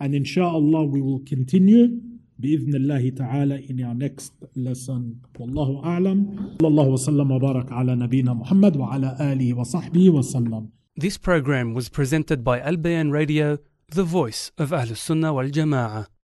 And 0.00 0.14
inshallah, 0.14 0.84
we 0.84 1.00
will 1.00 1.20
continue 1.20 2.00
بإذن 2.39 2.75
الله 2.75 3.09
تعالى 3.09 3.67
in 3.69 3.79
our 3.83 3.93
next 3.95 4.31
lesson 4.55 5.15
والله 5.39 5.83
أعلم 5.85 6.17
صلى 6.61 6.67
الله 6.67 6.87
وسلم 6.87 7.31
وبارك 7.31 7.71
على 7.71 7.95
نبينا 7.95 8.33
محمد 8.33 8.77
وعلى 8.77 9.17
آله 9.21 9.53
وصحبه 9.53 10.09
وسلم 10.09 10.69
This 10.97 11.17
program 11.17 11.73
was 11.73 11.87
presented 11.89 12.43
by 12.43 12.59
Al 12.59 12.75
Bayan 12.77 13.11
Radio, 13.11 13.57
the 13.87 14.03
voice 14.03 14.51
of 14.57 14.71
Ahlus 14.71 14.97
Sunnah 14.97 15.33
wal 15.33 15.47
Jama'ah. 15.49 16.07